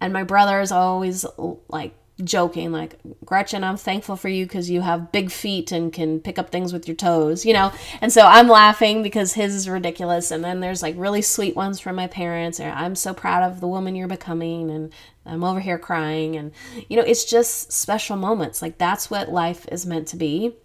And 0.00 0.10
my 0.10 0.22
brother 0.22 0.60
is 0.62 0.72
always 0.72 1.26
like 1.68 1.94
joking 2.24 2.72
like 2.72 2.98
gretchen 3.24 3.62
i'm 3.62 3.76
thankful 3.76 4.16
for 4.16 4.28
you 4.28 4.44
because 4.44 4.68
you 4.68 4.80
have 4.80 5.12
big 5.12 5.30
feet 5.30 5.70
and 5.70 5.92
can 5.92 6.18
pick 6.18 6.38
up 6.38 6.50
things 6.50 6.72
with 6.72 6.88
your 6.88 6.96
toes 6.96 7.46
you 7.46 7.52
know? 7.52 7.72
And 8.00 8.12
so 8.12 8.22
i'm 8.22 8.48
laughing 8.48 9.02
because 9.02 9.34
his 9.34 9.54
is 9.54 9.68
ridiculous 9.68 10.30
and 10.30 10.44
then 10.44 10.60
there's 10.60 10.82
like 10.82 10.94
really 10.98 11.22
sweet 11.22 11.54
ones 11.54 11.78
from 11.78 11.96
my 11.96 12.06
parents 12.08 12.58
and 12.58 12.72
i'm 12.72 12.96
so 12.96 13.14
proud 13.14 13.42
of 13.42 13.60
the 13.60 13.68
woman 13.68 13.94
you're 13.94 14.08
becoming 14.08 14.70
and 14.70 14.92
i'm 15.24 15.44
over 15.44 15.60
here 15.60 15.78
crying 15.78 16.36
and 16.36 16.52
you 16.88 16.96
know 16.96 17.04
it's 17.04 17.24
just 17.24 17.72
special 17.72 18.16
moments 18.16 18.62
like 18.62 18.78
that's 18.78 19.10
what 19.10 19.30
life 19.30 19.66
is 19.70 19.86
meant 19.86 20.08
to 20.08 20.16
be. 20.16 20.56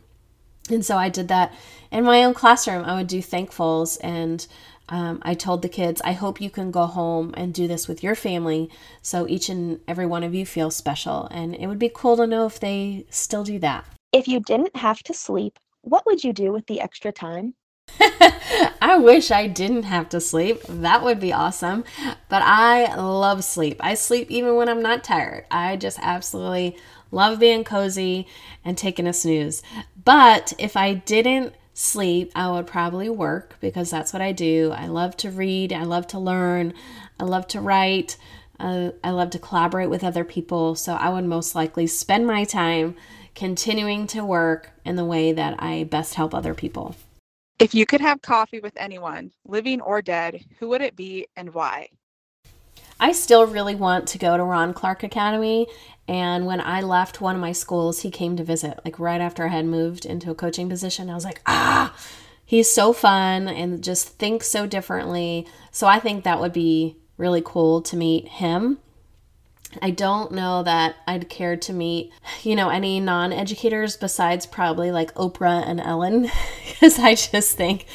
And 0.70 0.86
so 0.86 0.98
i 0.98 1.10
did 1.10 1.28
that 1.28 1.54
in 1.94 2.04
my 2.04 2.24
own 2.24 2.34
classroom. 2.34 2.84
I 2.84 2.96
would 2.96 3.08
do 3.08 3.20
thankfuls 3.20 3.98
and 4.04 4.46
um, 4.90 5.20
I 5.22 5.34
told 5.34 5.62
the 5.62 5.70
kids, 5.70 6.02
I 6.04 6.12
hope 6.12 6.42
you 6.42 6.50
can 6.50 6.72
go 6.72 6.86
home 6.86 7.34
and 7.38 7.54
do 7.54 7.68
this 7.68 7.88
with 7.88 8.04
your 8.04 8.16
family 8.16 8.70
so 9.02 9.28
each 9.28 9.50
and 9.50 9.80
every 9.88 10.06
one 10.06 10.24
of 10.24 10.36
you 10.36 10.46
feels 10.46 10.76
special. 10.76 11.28
And 11.32 11.56
it 11.56 11.68
would 11.68 11.80
be 11.80 11.92
cool 11.94 12.18
to 12.18 12.28
know 12.28 12.46
if 12.46 12.60
they 12.60 13.06
still 13.10 13.44
do 13.44 13.60
that. 13.60 13.86
If 14.12 14.28
you 14.28 14.40
didn't 14.40 14.76
have 14.76 15.02
to 15.04 15.14
sleep, 15.14 15.58
what 15.82 16.06
would 16.06 16.24
you 16.24 16.34
do 16.34 16.52
with 16.52 16.68
the 16.68 16.82
extra 16.82 17.12
time? 17.12 17.56
I 18.00 18.98
wish 18.98 19.32
I 19.32 19.48
didn't 19.48 19.84
have 19.84 20.10
to 20.10 20.20
sleep. 20.20 20.62
That 20.68 21.04
would 21.04 21.20
be 21.20 21.34
awesome. 21.34 21.84
But 22.30 22.42
I 22.44 22.94
love 22.96 23.44
sleep. 23.44 23.78
I 23.80 23.94
sleep 23.94 24.30
even 24.30 24.56
when 24.56 24.70
I'm 24.70 24.82
not 24.82 25.04
tired. 25.04 25.46
I 25.50 25.78
just 25.78 26.00
absolutely 26.02 26.78
love 27.12 27.40
being 27.40 27.64
cozy 27.64 28.28
and 28.66 28.78
taking 28.78 29.08
a 29.08 29.14
snooze. 29.14 29.64
But 30.04 30.54
if 30.58 30.76
I 30.76 30.94
didn't 30.94 31.54
sleep, 31.74 32.32
I 32.36 32.52
would 32.52 32.68
probably 32.68 33.10
work 33.10 33.58
because 33.60 33.90
that's 33.90 34.14
what 34.14 34.22
I 34.22 34.32
do. 34.32 34.72
I 34.76 34.88
love 34.88 35.18
to 35.18 35.32
read, 35.32 35.74
I 35.74 35.84
love 35.84 36.08
to 36.08 36.20
learn, 36.20 36.74
I 37.20 37.24
love 37.24 37.48
to 37.50 37.62
write, 37.62 38.18
uh, 38.60 38.92
I 39.04 39.12
love 39.12 39.32
to 39.32 39.40
collaborate 39.40 39.90
with 39.90 40.04
other 40.04 40.24
people. 40.24 40.76
So 40.76 40.94
I 40.94 41.10
would 41.10 41.26
most 41.26 41.56
likely 41.56 41.88
spend 41.88 42.28
my 42.28 42.44
time 42.44 42.96
continuing 43.36 44.08
to 44.08 44.24
work 44.24 44.72
in 44.86 44.96
the 44.96 45.06
way 45.06 45.32
that 45.34 45.56
I 45.62 45.86
best 45.86 46.14
help 46.14 46.34
other 46.34 46.54
people. 46.54 46.96
If 47.60 47.74
you 47.74 47.86
could 47.86 48.02
have 48.02 48.22
coffee 48.22 48.60
with 48.60 48.74
anyone, 48.78 49.32
living 49.46 49.82
or 49.82 50.02
dead, 50.02 50.44
who 50.60 50.70
would 50.70 50.82
it 50.82 50.96
be 50.96 51.28
and 51.36 51.54
why? 51.54 51.88
I 53.04 53.12
still 53.12 53.46
really 53.46 53.76
want 53.76 54.08
to 54.08 54.18
go 54.18 54.38
to 54.38 54.44
Ron 54.46 54.74
Clark 54.74 55.04
Academy. 55.04 55.68
And 56.08 56.46
when 56.46 56.62
I 56.62 56.80
left 56.80 57.20
one 57.20 57.36
of 57.36 57.42
my 57.42 57.52
schools, 57.52 58.00
he 58.00 58.10
came 58.10 58.38
to 58.38 58.46
visit, 58.46 58.80
like 58.86 58.98
right 58.98 59.20
after 59.20 59.44
I 59.44 59.50
had 59.50 59.66
moved 59.66 60.06
into 60.06 60.32
a 60.32 60.36
coaching 60.36 60.70
position. 60.70 61.10
I 61.10 61.14
was 61.14 61.26
like, 61.26 61.42
ah, 61.46 61.94
he's 62.46 62.72
so 62.72 62.94
fun 62.94 63.50
and 63.50 63.84
just 63.84 64.18
thinks 64.20 64.48
so 64.48 64.66
differently. 64.66 65.46
So 65.70 65.86
I 65.86 66.00
think 66.00 66.24
that 66.24 66.40
would 66.40 66.54
be 66.54 66.96
really 67.18 67.42
cool 67.44 67.82
to 67.82 67.98
meet 67.98 68.26
him. 68.30 68.78
I 69.82 69.90
don't 69.90 70.32
know 70.32 70.64
that 70.64 70.96
I'd 71.06 71.28
care 71.28 71.58
to 71.58 71.74
meet, 71.74 72.14
you 72.44 72.56
know, 72.56 72.70
any 72.70 73.02
non 73.02 73.34
educators 73.34 73.98
besides 73.98 74.46
probably 74.46 74.92
like 74.92 75.14
Oprah 75.16 75.68
and 75.68 75.82
Ellen, 75.82 76.30
because 76.70 77.00
I 77.00 77.16
just 77.16 77.58
think 77.58 77.86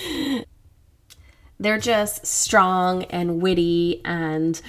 they're 1.58 1.78
just 1.78 2.26
strong 2.26 3.04
and 3.04 3.40
witty 3.40 4.02
and 4.04 4.60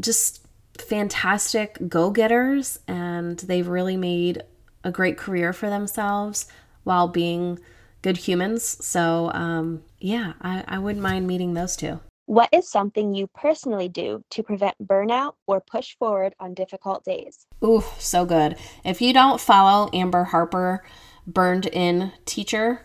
just 0.00 0.46
fantastic 0.78 1.78
go 1.88 2.10
getters, 2.10 2.78
and 2.86 3.38
they've 3.38 3.66
really 3.66 3.96
made 3.96 4.42
a 4.84 4.90
great 4.90 5.16
career 5.16 5.52
for 5.52 5.68
themselves 5.68 6.46
while 6.84 7.08
being 7.08 7.58
good 8.02 8.16
humans. 8.16 8.84
So, 8.84 9.30
um, 9.32 9.82
yeah, 9.98 10.34
I, 10.40 10.64
I 10.68 10.78
wouldn't 10.78 11.02
mind 11.02 11.26
meeting 11.26 11.54
those 11.54 11.76
two. 11.76 12.00
What 12.26 12.48
is 12.52 12.68
something 12.68 13.14
you 13.14 13.28
personally 13.28 13.88
do 13.88 14.22
to 14.30 14.42
prevent 14.42 14.74
burnout 14.82 15.34
or 15.46 15.60
push 15.60 15.96
forward 15.96 16.34
on 16.40 16.54
difficult 16.54 17.04
days? 17.04 17.46
Ooh, 17.64 17.84
so 17.98 18.24
good. 18.24 18.56
If 18.84 19.00
you 19.00 19.12
don't 19.12 19.40
follow 19.40 19.88
Amber 19.92 20.24
Harper, 20.24 20.84
Burned 21.26 21.66
In 21.66 22.12
Teacher, 22.24 22.84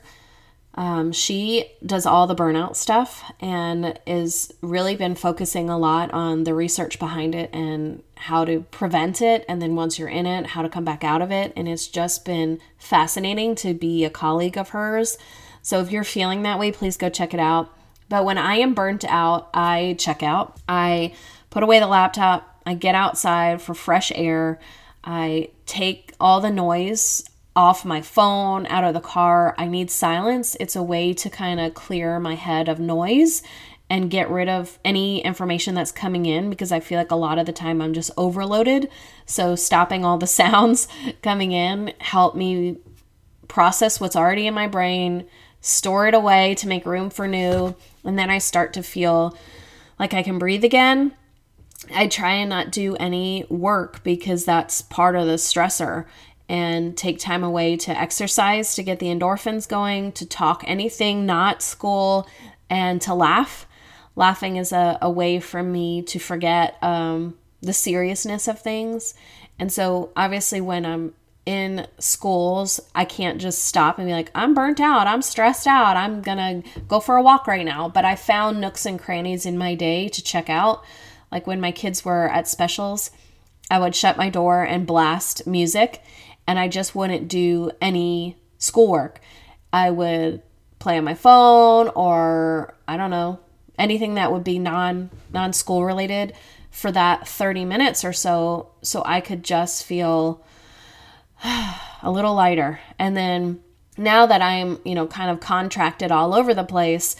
um, 0.76 1.12
she 1.12 1.66
does 1.86 2.06
all 2.06 2.28
the 2.28 2.36
burnout 2.36 2.76
stuff 2.76 3.30
and 3.42 4.00
is 4.08 4.54
really 4.62 4.96
been 4.96 5.16
focusing 5.16 5.70
a 5.70 5.78
lot 5.78 6.12
on 6.14 6.46
the 6.46 6.54
research 6.54 6.98
behind 6.98 7.36
it 7.36 7.50
and 7.52 8.04
how 8.16 8.46
to 8.46 8.62
prevent 8.72 9.22
it. 9.22 9.44
And 9.50 9.62
then 9.62 9.76
once 9.76 10.00
you're 10.00 10.08
in 10.08 10.26
it, 10.26 10.48
how 10.48 10.62
to 10.62 10.70
come 10.70 10.86
back 10.86 11.04
out 11.04 11.22
of 11.22 11.32
it. 11.32 11.52
And 11.58 11.68
it's 11.68 11.88
just 11.88 12.24
been 12.24 12.60
fascinating 12.78 13.56
to 13.56 13.74
be 13.74 14.06
a 14.06 14.10
colleague 14.10 14.58
of 14.58 14.70
hers. 14.70 15.18
So 15.62 15.82
if 15.82 15.92
you're 15.92 16.06
feeling 16.06 16.44
that 16.44 16.58
way, 16.58 16.72
please 16.72 16.96
go 16.96 17.10
check 17.10 17.34
it 17.34 17.40
out. 17.40 17.70
But 18.08 18.24
when 18.24 18.38
I 18.38 18.56
am 18.56 18.74
burnt 18.74 19.04
out, 19.06 19.50
I 19.54 19.96
check 20.00 20.24
out. 20.24 20.58
I 20.70 21.14
put 21.50 21.64
away 21.64 21.80
the 21.80 21.88
laptop. 21.88 22.62
I 22.66 22.76
get 22.76 22.96
outside 22.96 23.62
for 23.62 23.74
fresh 23.74 24.12
air. 24.16 24.60
I 25.04 25.50
take 25.66 26.14
all 26.20 26.40
the 26.40 26.52
noise 26.52 27.24
off 27.56 27.84
my 27.84 28.02
phone, 28.02 28.66
out 28.68 28.84
of 28.84 28.94
the 28.94 29.00
car. 29.00 29.56
I 29.58 29.68
need 29.68 29.92
silence. 29.92 30.56
It's 30.60 30.76
a 30.76 30.84
way 30.84 31.14
to 31.14 31.30
kind 31.30 31.60
of 31.60 31.74
clear 31.74 32.20
my 32.20 32.36
head 32.36 32.70
of 32.70 32.80
noise 32.80 33.44
and 33.90 34.10
get 34.10 34.30
rid 34.30 34.48
of 34.48 34.80
any 34.86 35.22
information 35.22 35.76
that's 35.76 35.92
coming 35.92 36.26
in 36.26 36.50
because 36.50 36.72
I 36.72 36.80
feel 36.80 36.98
like 36.98 37.12
a 37.12 37.16
lot 37.16 37.38
of 37.38 37.46
the 37.46 37.52
time 37.52 37.82
I'm 37.82 37.94
just 37.94 38.12
overloaded. 38.16 38.88
So 39.26 39.56
stopping 39.56 40.06
all 40.06 40.18
the 40.18 40.28
sounds 40.42 40.88
coming 41.22 41.52
in 41.52 41.94
help 42.00 42.36
me 42.36 42.78
process 43.50 44.00
what's 44.00 44.16
already 44.16 44.48
in 44.48 44.54
my 44.54 44.66
brain, 44.66 45.28
store 45.60 46.08
it 46.08 46.14
away 46.14 46.56
to 46.56 46.70
make 46.70 46.86
room 46.86 47.10
for 47.10 47.28
new, 47.28 47.76
and 48.06 48.18
then 48.18 48.30
I 48.30 48.38
start 48.38 48.72
to 48.74 48.82
feel 48.82 49.38
like 50.00 50.14
I 50.14 50.24
can 50.24 50.40
breathe 50.40 50.64
again. 50.64 51.14
I 51.94 52.08
try 52.08 52.36
and 52.36 52.50
not 52.50 52.72
do 52.72 52.96
any 52.96 53.46
work 53.50 54.04
because 54.06 54.46
that's 54.46 54.82
part 54.82 55.18
of 55.18 55.28
the 55.28 55.34
stressor 55.34 56.06
and 56.50 56.98
take 56.98 57.20
time 57.20 57.44
away 57.44 57.78
to 57.78 57.98
exercise 57.98 58.76
to 58.76 58.84
get 58.84 59.00
the 59.00 59.08
endorphins 59.08 59.68
going, 59.68 60.12
to 60.14 60.26
talk 60.26 60.64
anything 60.68 61.26
not 61.26 61.62
school, 61.62 62.28
and 62.70 63.02
to 63.02 63.14
laugh. 63.14 63.68
Laughing 64.16 64.58
is 64.58 64.72
a, 64.72 64.98
a 65.02 65.10
way 65.10 65.40
for 65.40 65.64
me 65.64 66.02
to 66.04 66.20
forget 66.20 66.78
um, 66.84 67.38
the 67.62 67.74
seriousness 67.74 68.48
of 68.48 68.60
things. 68.60 69.14
And 69.58 69.72
so, 69.72 70.12
obviously, 70.16 70.60
when 70.60 70.86
I'm 70.86 71.14
in 71.46 71.88
schools, 72.00 72.80
I 72.94 73.06
can't 73.06 73.42
just 73.42 73.66
stop 73.66 73.98
and 73.98 74.08
be 74.08 74.14
like, 74.14 74.32
I'm 74.36 74.54
burnt 74.54 74.80
out, 74.80 75.08
I'm 75.08 75.22
stressed 75.22 75.68
out, 75.68 75.98
I'm 75.98 76.22
gonna 76.22 76.64
go 76.88 77.00
for 77.00 77.18
a 77.18 77.24
walk 77.24 77.48
right 77.48 77.66
now. 77.66 77.90
But 77.90 78.06
I 78.06 78.16
found 78.16 78.62
nooks 78.62 78.86
and 78.86 79.00
crannies 79.00 79.46
in 79.46 79.58
my 79.58 79.76
day 79.76 80.08
to 80.10 80.24
check 80.24 80.50
out. 80.50 80.84
Like 81.32 81.48
when 81.48 81.62
my 81.62 81.72
kids 81.72 82.06
were 82.06 82.30
at 82.30 82.48
specials, 82.48 83.12
I 83.70 83.80
would 83.80 83.96
shut 83.96 84.18
my 84.18 84.30
door 84.30 84.64
and 84.64 84.86
blast 84.86 85.48
music 85.48 86.04
and 86.48 86.60
I 86.60 86.68
just 86.68 86.96
wouldn't 86.96 87.28
do 87.28 87.72
any 87.82 88.38
schoolwork. 88.58 89.20
I 89.74 89.90
would 89.92 90.42
play 90.80 90.98
on 90.98 91.04
my 91.04 91.14
phone 91.14 91.90
or 91.90 92.76
I 92.88 92.98
don't 92.98 93.12
know, 93.12 93.40
anything 93.78 94.16
that 94.16 94.32
would 94.32 94.44
be 94.44 94.60
non 94.60 95.10
non 95.32 95.54
school 95.54 95.86
related 95.86 96.34
for 96.70 96.92
that 96.92 97.28
30 97.28 97.66
minutes 97.66 98.06
or 98.06 98.14
so 98.14 98.72
so 98.82 99.04
I 99.06 99.22
could 99.22 99.44
just 99.44 99.86
feel 99.86 100.44
a 101.44 102.12
little 102.12 102.36
lighter. 102.36 102.80
And 102.98 103.16
then 103.16 103.62
now 103.98 104.26
that 104.26 104.42
I'm, 104.42 104.80
you 104.84 104.96
know, 104.96 105.08
kind 105.08 105.30
of 105.30 105.40
contracted 105.40 106.12
all 106.12 106.34
over 106.34 106.54
the 106.54 106.64
place, 106.64 107.16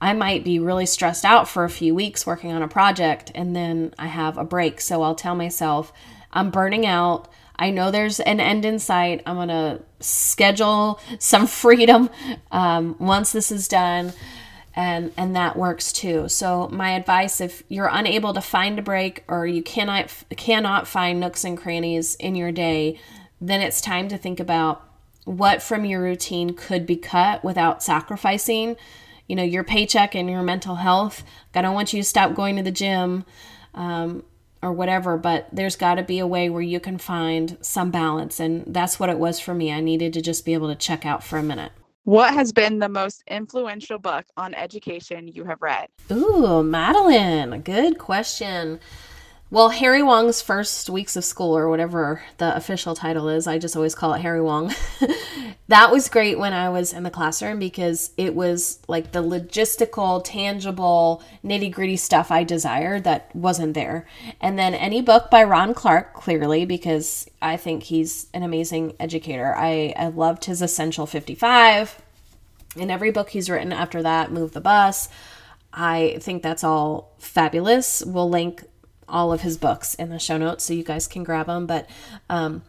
I 0.00 0.12
might 0.12 0.44
be 0.44 0.58
really 0.58 0.86
stressed 0.86 1.24
out 1.24 1.48
for 1.48 1.64
a 1.64 1.70
few 1.70 1.94
weeks 1.94 2.26
working 2.26 2.52
on 2.52 2.62
a 2.62 2.68
project 2.68 3.32
and 3.34 3.56
then 3.56 3.94
I 3.98 4.06
have 4.06 4.36
a 4.36 4.44
break. 4.44 4.80
So 4.80 5.02
I'll 5.02 5.14
tell 5.14 5.34
myself, 5.34 5.92
I'm 6.32 6.50
burning 6.50 6.84
out. 6.84 7.28
I 7.58 7.70
know 7.70 7.90
there's 7.90 8.20
an 8.20 8.40
end 8.40 8.64
in 8.64 8.78
sight. 8.78 9.22
I'm 9.26 9.36
going 9.36 9.48
to 9.48 9.82
schedule 10.00 11.00
some 11.18 11.46
freedom 11.46 12.10
um, 12.50 12.96
once 12.98 13.32
this 13.32 13.50
is 13.50 13.68
done. 13.68 14.12
And, 14.74 15.10
and 15.16 15.34
that 15.34 15.56
works 15.56 15.90
too. 15.90 16.28
So 16.28 16.68
my 16.68 16.90
advice, 16.90 17.40
if 17.40 17.62
you're 17.68 17.88
unable 17.90 18.34
to 18.34 18.42
find 18.42 18.78
a 18.78 18.82
break 18.82 19.24
or 19.26 19.46
you 19.46 19.62
cannot 19.62 20.12
cannot 20.36 20.86
find 20.86 21.18
nooks 21.18 21.44
and 21.44 21.56
crannies 21.56 22.14
in 22.16 22.34
your 22.34 22.52
day, 22.52 23.00
then 23.40 23.62
it's 23.62 23.80
time 23.80 24.08
to 24.08 24.18
think 24.18 24.38
about 24.38 24.86
what 25.24 25.62
from 25.62 25.86
your 25.86 26.02
routine 26.02 26.52
could 26.52 26.86
be 26.86 26.96
cut 26.96 27.42
without 27.42 27.82
sacrificing, 27.82 28.76
you 29.26 29.34
know, 29.34 29.42
your 29.42 29.64
paycheck 29.64 30.14
and 30.14 30.28
your 30.28 30.42
mental 30.42 30.76
health. 30.76 31.24
I 31.54 31.62
don't 31.62 31.74
want 31.74 31.94
you 31.94 32.02
to 32.02 32.08
stop 32.08 32.34
going 32.34 32.56
to 32.56 32.62
the 32.62 32.70
gym. 32.70 33.24
Um, 33.74 34.24
or 34.62 34.72
whatever, 34.72 35.16
but 35.16 35.48
there's 35.52 35.76
got 35.76 35.96
to 35.96 36.02
be 36.02 36.18
a 36.18 36.26
way 36.26 36.48
where 36.50 36.62
you 36.62 36.80
can 36.80 36.98
find 36.98 37.56
some 37.60 37.90
balance. 37.90 38.40
And 38.40 38.64
that's 38.66 38.98
what 38.98 39.10
it 39.10 39.18
was 39.18 39.38
for 39.38 39.54
me. 39.54 39.72
I 39.72 39.80
needed 39.80 40.12
to 40.14 40.22
just 40.22 40.44
be 40.44 40.54
able 40.54 40.68
to 40.68 40.74
check 40.74 41.04
out 41.04 41.22
for 41.22 41.38
a 41.38 41.42
minute. 41.42 41.72
What 42.04 42.34
has 42.34 42.52
been 42.52 42.78
the 42.78 42.88
most 42.88 43.24
influential 43.26 43.98
book 43.98 44.26
on 44.36 44.54
education 44.54 45.26
you 45.26 45.44
have 45.44 45.60
read? 45.60 45.88
Ooh, 46.12 46.62
Madeline, 46.62 47.62
good 47.62 47.98
question. 47.98 48.78
Well, 49.48 49.68
Harry 49.68 50.02
Wong's 50.02 50.42
first 50.42 50.90
weeks 50.90 51.14
of 51.14 51.24
school, 51.24 51.56
or 51.56 51.68
whatever 51.68 52.20
the 52.38 52.56
official 52.56 52.96
title 52.96 53.28
is, 53.28 53.46
I 53.46 53.58
just 53.58 53.76
always 53.76 53.94
call 53.94 54.12
it 54.14 54.20
Harry 54.22 54.40
Wong. 54.40 54.74
that 55.68 55.92
was 55.92 56.08
great 56.08 56.36
when 56.36 56.52
I 56.52 56.68
was 56.68 56.92
in 56.92 57.04
the 57.04 57.12
classroom 57.12 57.60
because 57.60 58.10
it 58.16 58.34
was 58.34 58.80
like 58.88 59.12
the 59.12 59.22
logistical, 59.22 60.20
tangible, 60.24 61.22
nitty 61.44 61.70
gritty 61.70 61.96
stuff 61.96 62.32
I 62.32 62.42
desired 62.42 63.04
that 63.04 63.34
wasn't 63.36 63.74
there. 63.74 64.04
And 64.40 64.58
then 64.58 64.74
any 64.74 65.00
book 65.00 65.30
by 65.30 65.44
Ron 65.44 65.74
Clark, 65.74 66.14
clearly, 66.14 66.64
because 66.64 67.30
I 67.40 67.56
think 67.56 67.84
he's 67.84 68.26
an 68.34 68.42
amazing 68.42 68.94
educator. 68.98 69.54
I, 69.56 69.94
I 69.96 70.08
loved 70.08 70.46
his 70.46 70.60
Essential 70.60 71.06
55. 71.06 72.02
And 72.76 72.90
every 72.90 73.12
book 73.12 73.30
he's 73.30 73.48
written 73.48 73.72
after 73.72 74.02
that, 74.02 74.32
Move 74.32 74.54
the 74.54 74.60
Bus. 74.60 75.08
I 75.72 76.16
think 76.20 76.42
that's 76.42 76.64
all 76.64 77.12
fabulous. 77.18 78.02
We'll 78.04 78.28
link 78.28 78.64
all 79.08 79.32
of 79.32 79.42
his 79.42 79.56
books 79.56 79.94
in 79.94 80.08
the 80.10 80.18
show 80.18 80.36
notes 80.36 80.64
so 80.64 80.74
you 80.74 80.84
guys 80.84 81.06
can 81.06 81.24
grab 81.24 81.46
them. 81.46 81.66
But 81.66 81.88
um, 82.28 82.62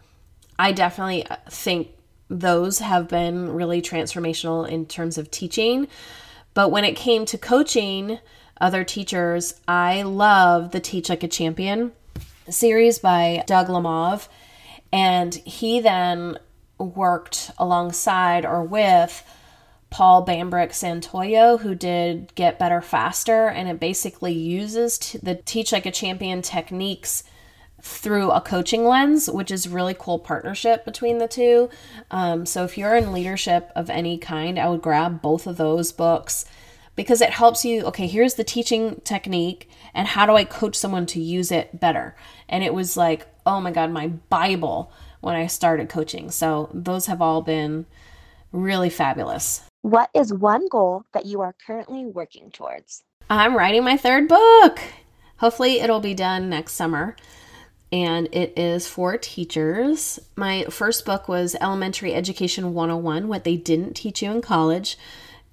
I 0.60 0.72
definitely 0.72 1.26
think 1.50 1.90
those 2.30 2.80
have 2.80 3.08
been 3.08 3.54
really 3.54 3.82
transformational 3.82 4.68
in 4.68 4.86
terms 4.86 5.18
of 5.18 5.32
teaching. 5.32 5.88
But 6.54 6.70
when 6.70 6.84
it 6.84 6.96
came 6.96 7.26
to 7.26 7.38
coaching 7.38 8.20
other 8.60 8.84
teachers, 8.84 9.56
I 9.68 10.02
love 10.02 10.72
the 10.72 10.80
Teach 10.80 11.10
Like 11.10 11.24
a 11.24 11.28
Champion 11.28 11.92
series 12.50 13.00
by 13.00 13.44
Doug 13.46 13.68
Lemov. 13.68 14.28
And 14.92 15.36
he 15.36 15.80
then 15.80 16.40
worked 16.80 17.52
alongside 17.58 18.46
or 18.46 18.64
with 18.64 19.24
Paul 19.90 20.26
Bambrick 20.26 20.72
Santoyo, 20.72 21.60
who 21.60 21.74
did 21.74 22.34
Get 22.36 22.60
Better 22.60 22.82
Faster, 22.82 23.48
and 23.48 23.70
it 23.70 23.80
basically 23.80 24.34
uses 24.34 24.98
t- 24.98 25.20
the 25.22 25.36
Teach 25.36 25.72
Like 25.72 25.86
a 25.86 25.92
Champion 25.92 26.42
techniques 26.42 27.24
through 27.82 28.32
a 28.32 28.42
coaching 28.42 28.86
lens, 28.86 29.30
which 29.30 29.52
is 29.52 29.70
really 29.70 29.96
cool 29.98 30.20
partnership 30.20 30.84
between 30.84 31.20
the 31.20 31.28
two. 31.28 31.70
Um, 32.12 32.46
so 32.46 32.64
if 32.64 32.78
you're 32.78 32.96
in 32.96 33.14
leadership 33.14 33.72
of 33.76 33.90
any 33.90 34.18
kind, 34.18 34.60
I 34.60 34.68
would 34.70 34.82
grab 34.82 35.22
both 35.22 35.48
of 35.48 35.58
those 35.58 35.92
books 35.92 36.46
because 36.96 37.22
it 37.22 37.30
helps 37.30 37.64
you. 37.64 37.84
Okay, 37.86 38.08
here's 38.08 38.34
the 38.34 38.44
teaching 38.44 39.00
technique, 39.04 39.70
and 39.94 40.08
how 40.08 40.26
do 40.26 40.34
I 40.34 40.44
coach 40.44 40.76
someone 40.76 41.06
to 41.08 41.22
use 41.22 41.52
it 41.52 41.80
better? 41.80 42.16
And 42.50 42.64
it 42.64 42.74
was 42.74 42.98
like, 42.98 43.28
oh 43.46 43.62
my 43.62 43.72
god, 43.72 43.92
my 43.92 44.08
Bible 44.08 44.92
when 45.22 45.36
I 45.36 45.48
started 45.48 45.90
coaching. 45.90 46.30
So 46.32 46.70
those 46.74 47.06
have 47.06 47.22
all 47.22 47.42
been 47.42 47.86
really 48.52 48.90
fabulous. 48.90 49.67
What 49.88 50.10
is 50.14 50.34
one 50.34 50.68
goal 50.68 51.06
that 51.14 51.26
you 51.26 51.40
are 51.40 51.56
currently 51.66 52.06
working 52.06 52.52
towards? 52.52 53.06
I'm 53.30 53.56
writing 53.56 53.86
my 53.86 53.96
third 53.96 54.28
book. 54.28 54.82
Hopefully, 55.38 55.80
it'll 55.80 56.02
be 56.02 56.14
done 56.14 56.50
next 56.50 56.74
summer. 56.74 57.16
And 57.90 58.28
it 58.34 58.52
is 58.58 58.86
for 58.86 59.18
teachers. 59.18 60.20
My 60.36 60.66
first 60.66 61.06
book 61.06 61.30
was 61.30 61.56
Elementary 61.62 62.14
Education 62.14 62.74
101 62.74 63.30
What 63.30 63.46
They 63.46 63.56
Didn't 63.56 63.94
Teach 63.94 64.22
You 64.22 64.30
in 64.32 64.42
College. 64.42 64.98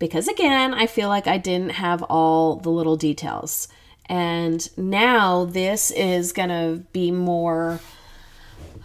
Because 0.00 0.26
again, 0.26 0.74
I 0.74 0.88
feel 0.88 1.08
like 1.08 1.28
I 1.28 1.38
didn't 1.38 1.70
have 1.74 2.02
all 2.02 2.56
the 2.56 2.70
little 2.70 2.96
details. 2.96 3.68
And 4.06 4.68
now 4.76 5.44
this 5.44 5.92
is 5.92 6.32
going 6.32 6.48
to 6.48 6.82
be 6.92 7.12
more 7.12 7.78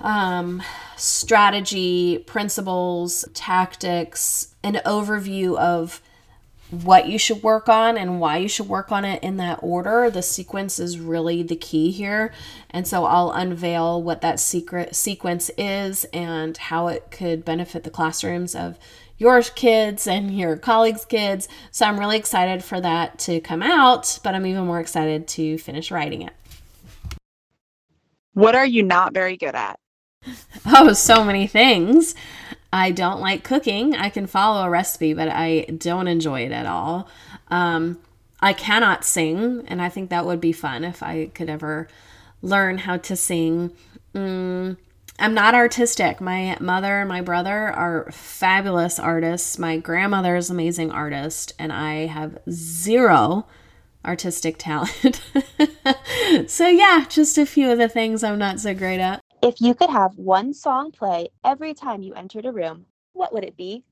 um, 0.01 0.63
strategy, 0.95 2.19
principles, 2.19 3.25
tactics, 3.33 4.55
an 4.63 4.75
overview 4.85 5.57
of 5.57 6.01
what 6.69 7.07
you 7.07 7.17
should 7.17 7.41
work 7.41 7.67
on 7.67 7.97
and 7.97 8.19
why 8.19 8.37
you 8.37 8.47
should 8.47 8.67
work 8.67 8.91
on 8.91 9.03
it 9.03 9.23
in 9.23 9.37
that 9.37 9.59
order. 9.61 10.09
The 10.09 10.21
sequence 10.21 10.79
is 10.79 10.99
really 10.99 11.41
the 11.41 11.55
key 11.55 11.89
here. 11.91 12.31
And 12.69 12.87
so 12.87 13.05
I'll 13.05 13.31
unveil 13.31 14.01
what 14.03 14.21
that 14.21 14.39
secret 14.39 14.95
sequence 14.95 15.49
is 15.57 16.05
and 16.13 16.55
how 16.55 16.87
it 16.87 17.09
could 17.09 17.43
benefit 17.43 17.83
the 17.83 17.89
classrooms 17.89 18.53
of 18.53 18.77
your 19.17 19.41
kids 19.41 20.07
and 20.07 20.37
your 20.37 20.55
colleagues' 20.57 21.05
kids. 21.05 21.47
So 21.71 21.85
I'm 21.85 21.99
really 21.99 22.17
excited 22.17 22.63
for 22.63 22.79
that 22.81 23.17
to 23.19 23.41
come 23.41 23.63
out, 23.63 24.19
but 24.23 24.35
I'm 24.35 24.45
even 24.45 24.65
more 24.65 24.79
excited 24.79 25.27
to 25.29 25.57
finish 25.57 25.91
writing 25.91 26.21
it. 26.21 26.33
What 28.33 28.55
are 28.55 28.65
you 28.65 28.83
not 28.83 29.13
very 29.13 29.37
good 29.37 29.55
at? 29.55 29.79
Oh, 30.65 30.93
so 30.93 31.23
many 31.23 31.47
things. 31.47 32.15
I 32.71 32.91
don't 32.91 33.21
like 33.21 33.43
cooking. 33.43 33.95
I 33.95 34.09
can 34.09 34.27
follow 34.27 34.63
a 34.63 34.69
recipe, 34.69 35.13
but 35.13 35.29
I 35.29 35.61
don't 35.61 36.07
enjoy 36.07 36.41
it 36.41 36.51
at 36.51 36.65
all. 36.65 37.07
Um, 37.49 37.99
I 38.39 38.53
cannot 38.53 39.03
sing, 39.03 39.63
and 39.67 39.81
I 39.81 39.89
think 39.89 40.09
that 40.09 40.25
would 40.25 40.39
be 40.39 40.51
fun 40.51 40.83
if 40.83 41.01
I 41.01 41.27
could 41.33 41.49
ever 41.49 41.87
learn 42.41 42.79
how 42.79 42.97
to 42.97 43.15
sing. 43.15 43.71
Mm, 44.13 44.77
I'm 45.17 45.33
not 45.33 45.55
artistic. 45.55 46.21
My 46.21 46.55
mother 46.59 46.99
and 46.99 47.09
my 47.09 47.21
brother 47.21 47.69
are 47.69 48.09
fabulous 48.11 48.99
artists. 48.99 49.57
My 49.57 49.77
grandmother 49.77 50.35
is 50.35 50.49
an 50.49 50.55
amazing 50.55 50.91
artist, 50.91 51.53
and 51.57 51.73
I 51.73 52.05
have 52.05 52.37
zero 52.49 53.47
artistic 54.05 54.57
talent. 54.57 55.21
so, 56.47 56.67
yeah, 56.67 57.05
just 57.09 57.37
a 57.37 57.45
few 57.45 57.71
of 57.71 57.77
the 57.77 57.89
things 57.89 58.23
I'm 58.23 58.39
not 58.39 58.59
so 58.59 58.73
great 58.73 58.99
at. 58.99 59.21
If 59.41 59.61
you 59.61 59.73
could 59.73 59.89
have 59.89 60.17
one 60.17 60.53
song 60.53 60.91
play 60.91 61.29
every 61.45 61.73
time 61.73 62.01
you 62.01 62.13
entered 62.13 62.45
a 62.45 62.51
room, 62.51 62.87
what 63.13 63.33
would 63.33 63.45
it 63.45 63.55
be? 63.55 63.85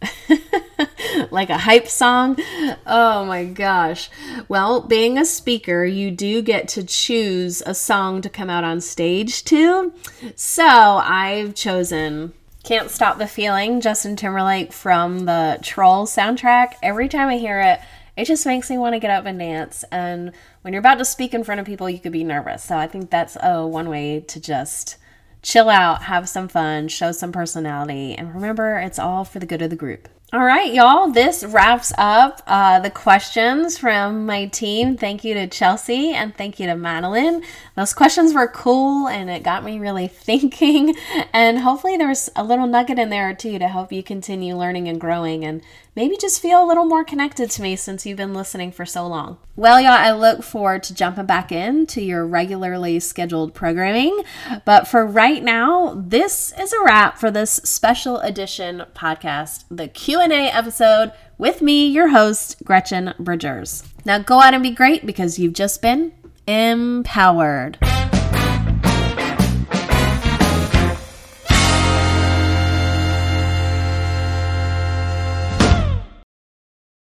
like 1.30 1.50
a 1.50 1.58
hype 1.58 1.86
song. 1.86 2.36
Oh 2.84 3.24
my 3.24 3.44
gosh. 3.44 4.10
Well, 4.48 4.80
being 4.80 5.16
a 5.16 5.24
speaker, 5.24 5.84
you 5.84 6.10
do 6.10 6.42
get 6.42 6.66
to 6.68 6.82
choose 6.82 7.62
a 7.64 7.74
song 7.74 8.22
to 8.22 8.28
come 8.28 8.50
out 8.50 8.64
on 8.64 8.80
stage 8.80 9.44
to. 9.44 9.92
So 10.34 10.66
I've 10.66 11.54
chosen 11.54 12.32
Can't 12.64 12.90
Stop 12.90 13.18
the 13.18 13.28
Feeling, 13.28 13.80
Justin 13.80 14.16
Timberlake 14.16 14.72
from 14.72 15.20
the 15.26 15.60
Troll 15.62 16.06
soundtrack. 16.06 16.74
Every 16.82 17.08
time 17.08 17.28
I 17.28 17.38
hear 17.38 17.60
it, 17.60 17.78
it 18.18 18.26
just 18.26 18.44
makes 18.44 18.68
me 18.68 18.76
want 18.76 18.94
to 18.94 18.98
get 18.98 19.12
up 19.12 19.26
and 19.26 19.38
dance. 19.38 19.84
And 19.92 20.32
when 20.62 20.74
you're 20.74 20.80
about 20.80 20.98
to 20.98 21.04
speak 21.04 21.32
in 21.32 21.44
front 21.44 21.60
of 21.60 21.66
people, 21.66 21.88
you 21.88 22.00
could 22.00 22.10
be 22.10 22.24
nervous. 22.24 22.64
So 22.64 22.76
I 22.76 22.88
think 22.88 23.10
that's 23.10 23.36
a 23.40 23.64
one 23.64 23.88
way 23.88 24.20
to 24.26 24.40
just 24.40 24.96
chill 25.40 25.70
out, 25.70 26.02
have 26.02 26.28
some 26.28 26.48
fun, 26.48 26.88
show 26.88 27.12
some 27.12 27.30
personality, 27.30 28.16
and 28.16 28.34
remember 28.34 28.76
it's 28.80 28.98
all 28.98 29.24
for 29.24 29.38
the 29.38 29.46
good 29.46 29.62
of 29.62 29.70
the 29.70 29.76
group. 29.76 30.08
All 30.30 30.44
right, 30.44 30.74
y'all, 30.74 31.10
this 31.10 31.42
wraps 31.42 31.90
up 31.96 32.42
uh, 32.46 32.80
the 32.80 32.90
questions 32.90 33.78
from 33.78 34.26
my 34.26 34.44
team. 34.44 34.94
Thank 34.98 35.24
you 35.24 35.32
to 35.32 35.46
Chelsea 35.46 36.12
and 36.12 36.36
thank 36.36 36.60
you 36.60 36.66
to 36.66 36.76
Madeline. 36.76 37.42
Those 37.76 37.94
questions 37.94 38.34
were 38.34 38.46
cool 38.46 39.08
and 39.08 39.30
it 39.30 39.42
got 39.42 39.64
me 39.64 39.78
really 39.78 40.06
thinking. 40.26 40.94
And 41.32 41.60
hopefully, 41.60 41.96
there's 41.96 42.28
a 42.36 42.44
little 42.44 42.66
nugget 42.66 42.98
in 42.98 43.08
there 43.08 43.32
too 43.32 43.58
to 43.58 43.68
help 43.68 43.90
you 43.90 44.02
continue 44.02 44.54
learning 44.54 44.86
and 44.86 45.00
growing 45.00 45.46
and 45.46 45.62
maybe 45.98 46.16
just 46.16 46.40
feel 46.40 46.62
a 46.62 46.64
little 46.64 46.84
more 46.84 47.02
connected 47.02 47.50
to 47.50 47.60
me 47.60 47.74
since 47.74 48.06
you've 48.06 48.16
been 48.16 48.32
listening 48.32 48.70
for 48.70 48.86
so 48.86 49.04
long. 49.04 49.36
Well, 49.56 49.80
y'all, 49.80 49.90
I 49.90 50.12
look 50.12 50.44
forward 50.44 50.84
to 50.84 50.94
jumping 50.94 51.26
back 51.26 51.50
into 51.50 52.00
your 52.00 52.24
regularly 52.24 53.00
scheduled 53.00 53.52
programming. 53.52 54.22
But 54.64 54.86
for 54.86 55.04
right 55.04 55.42
now, 55.42 55.94
this 55.96 56.52
is 56.56 56.72
a 56.72 56.84
wrap 56.84 57.18
for 57.18 57.32
this 57.32 57.54
special 57.64 58.18
edition 58.18 58.84
podcast, 58.94 59.64
the 59.72 59.88
Q&A 59.88 60.48
episode 60.48 61.10
with 61.36 61.62
me, 61.62 61.88
your 61.88 62.10
host, 62.10 62.62
Gretchen 62.62 63.12
Bridgers. 63.18 63.82
Now 64.04 64.20
go 64.20 64.40
out 64.40 64.54
and 64.54 64.62
be 64.62 64.70
great 64.70 65.04
because 65.04 65.40
you've 65.40 65.54
just 65.54 65.82
been 65.82 66.12
empowered. 66.46 67.76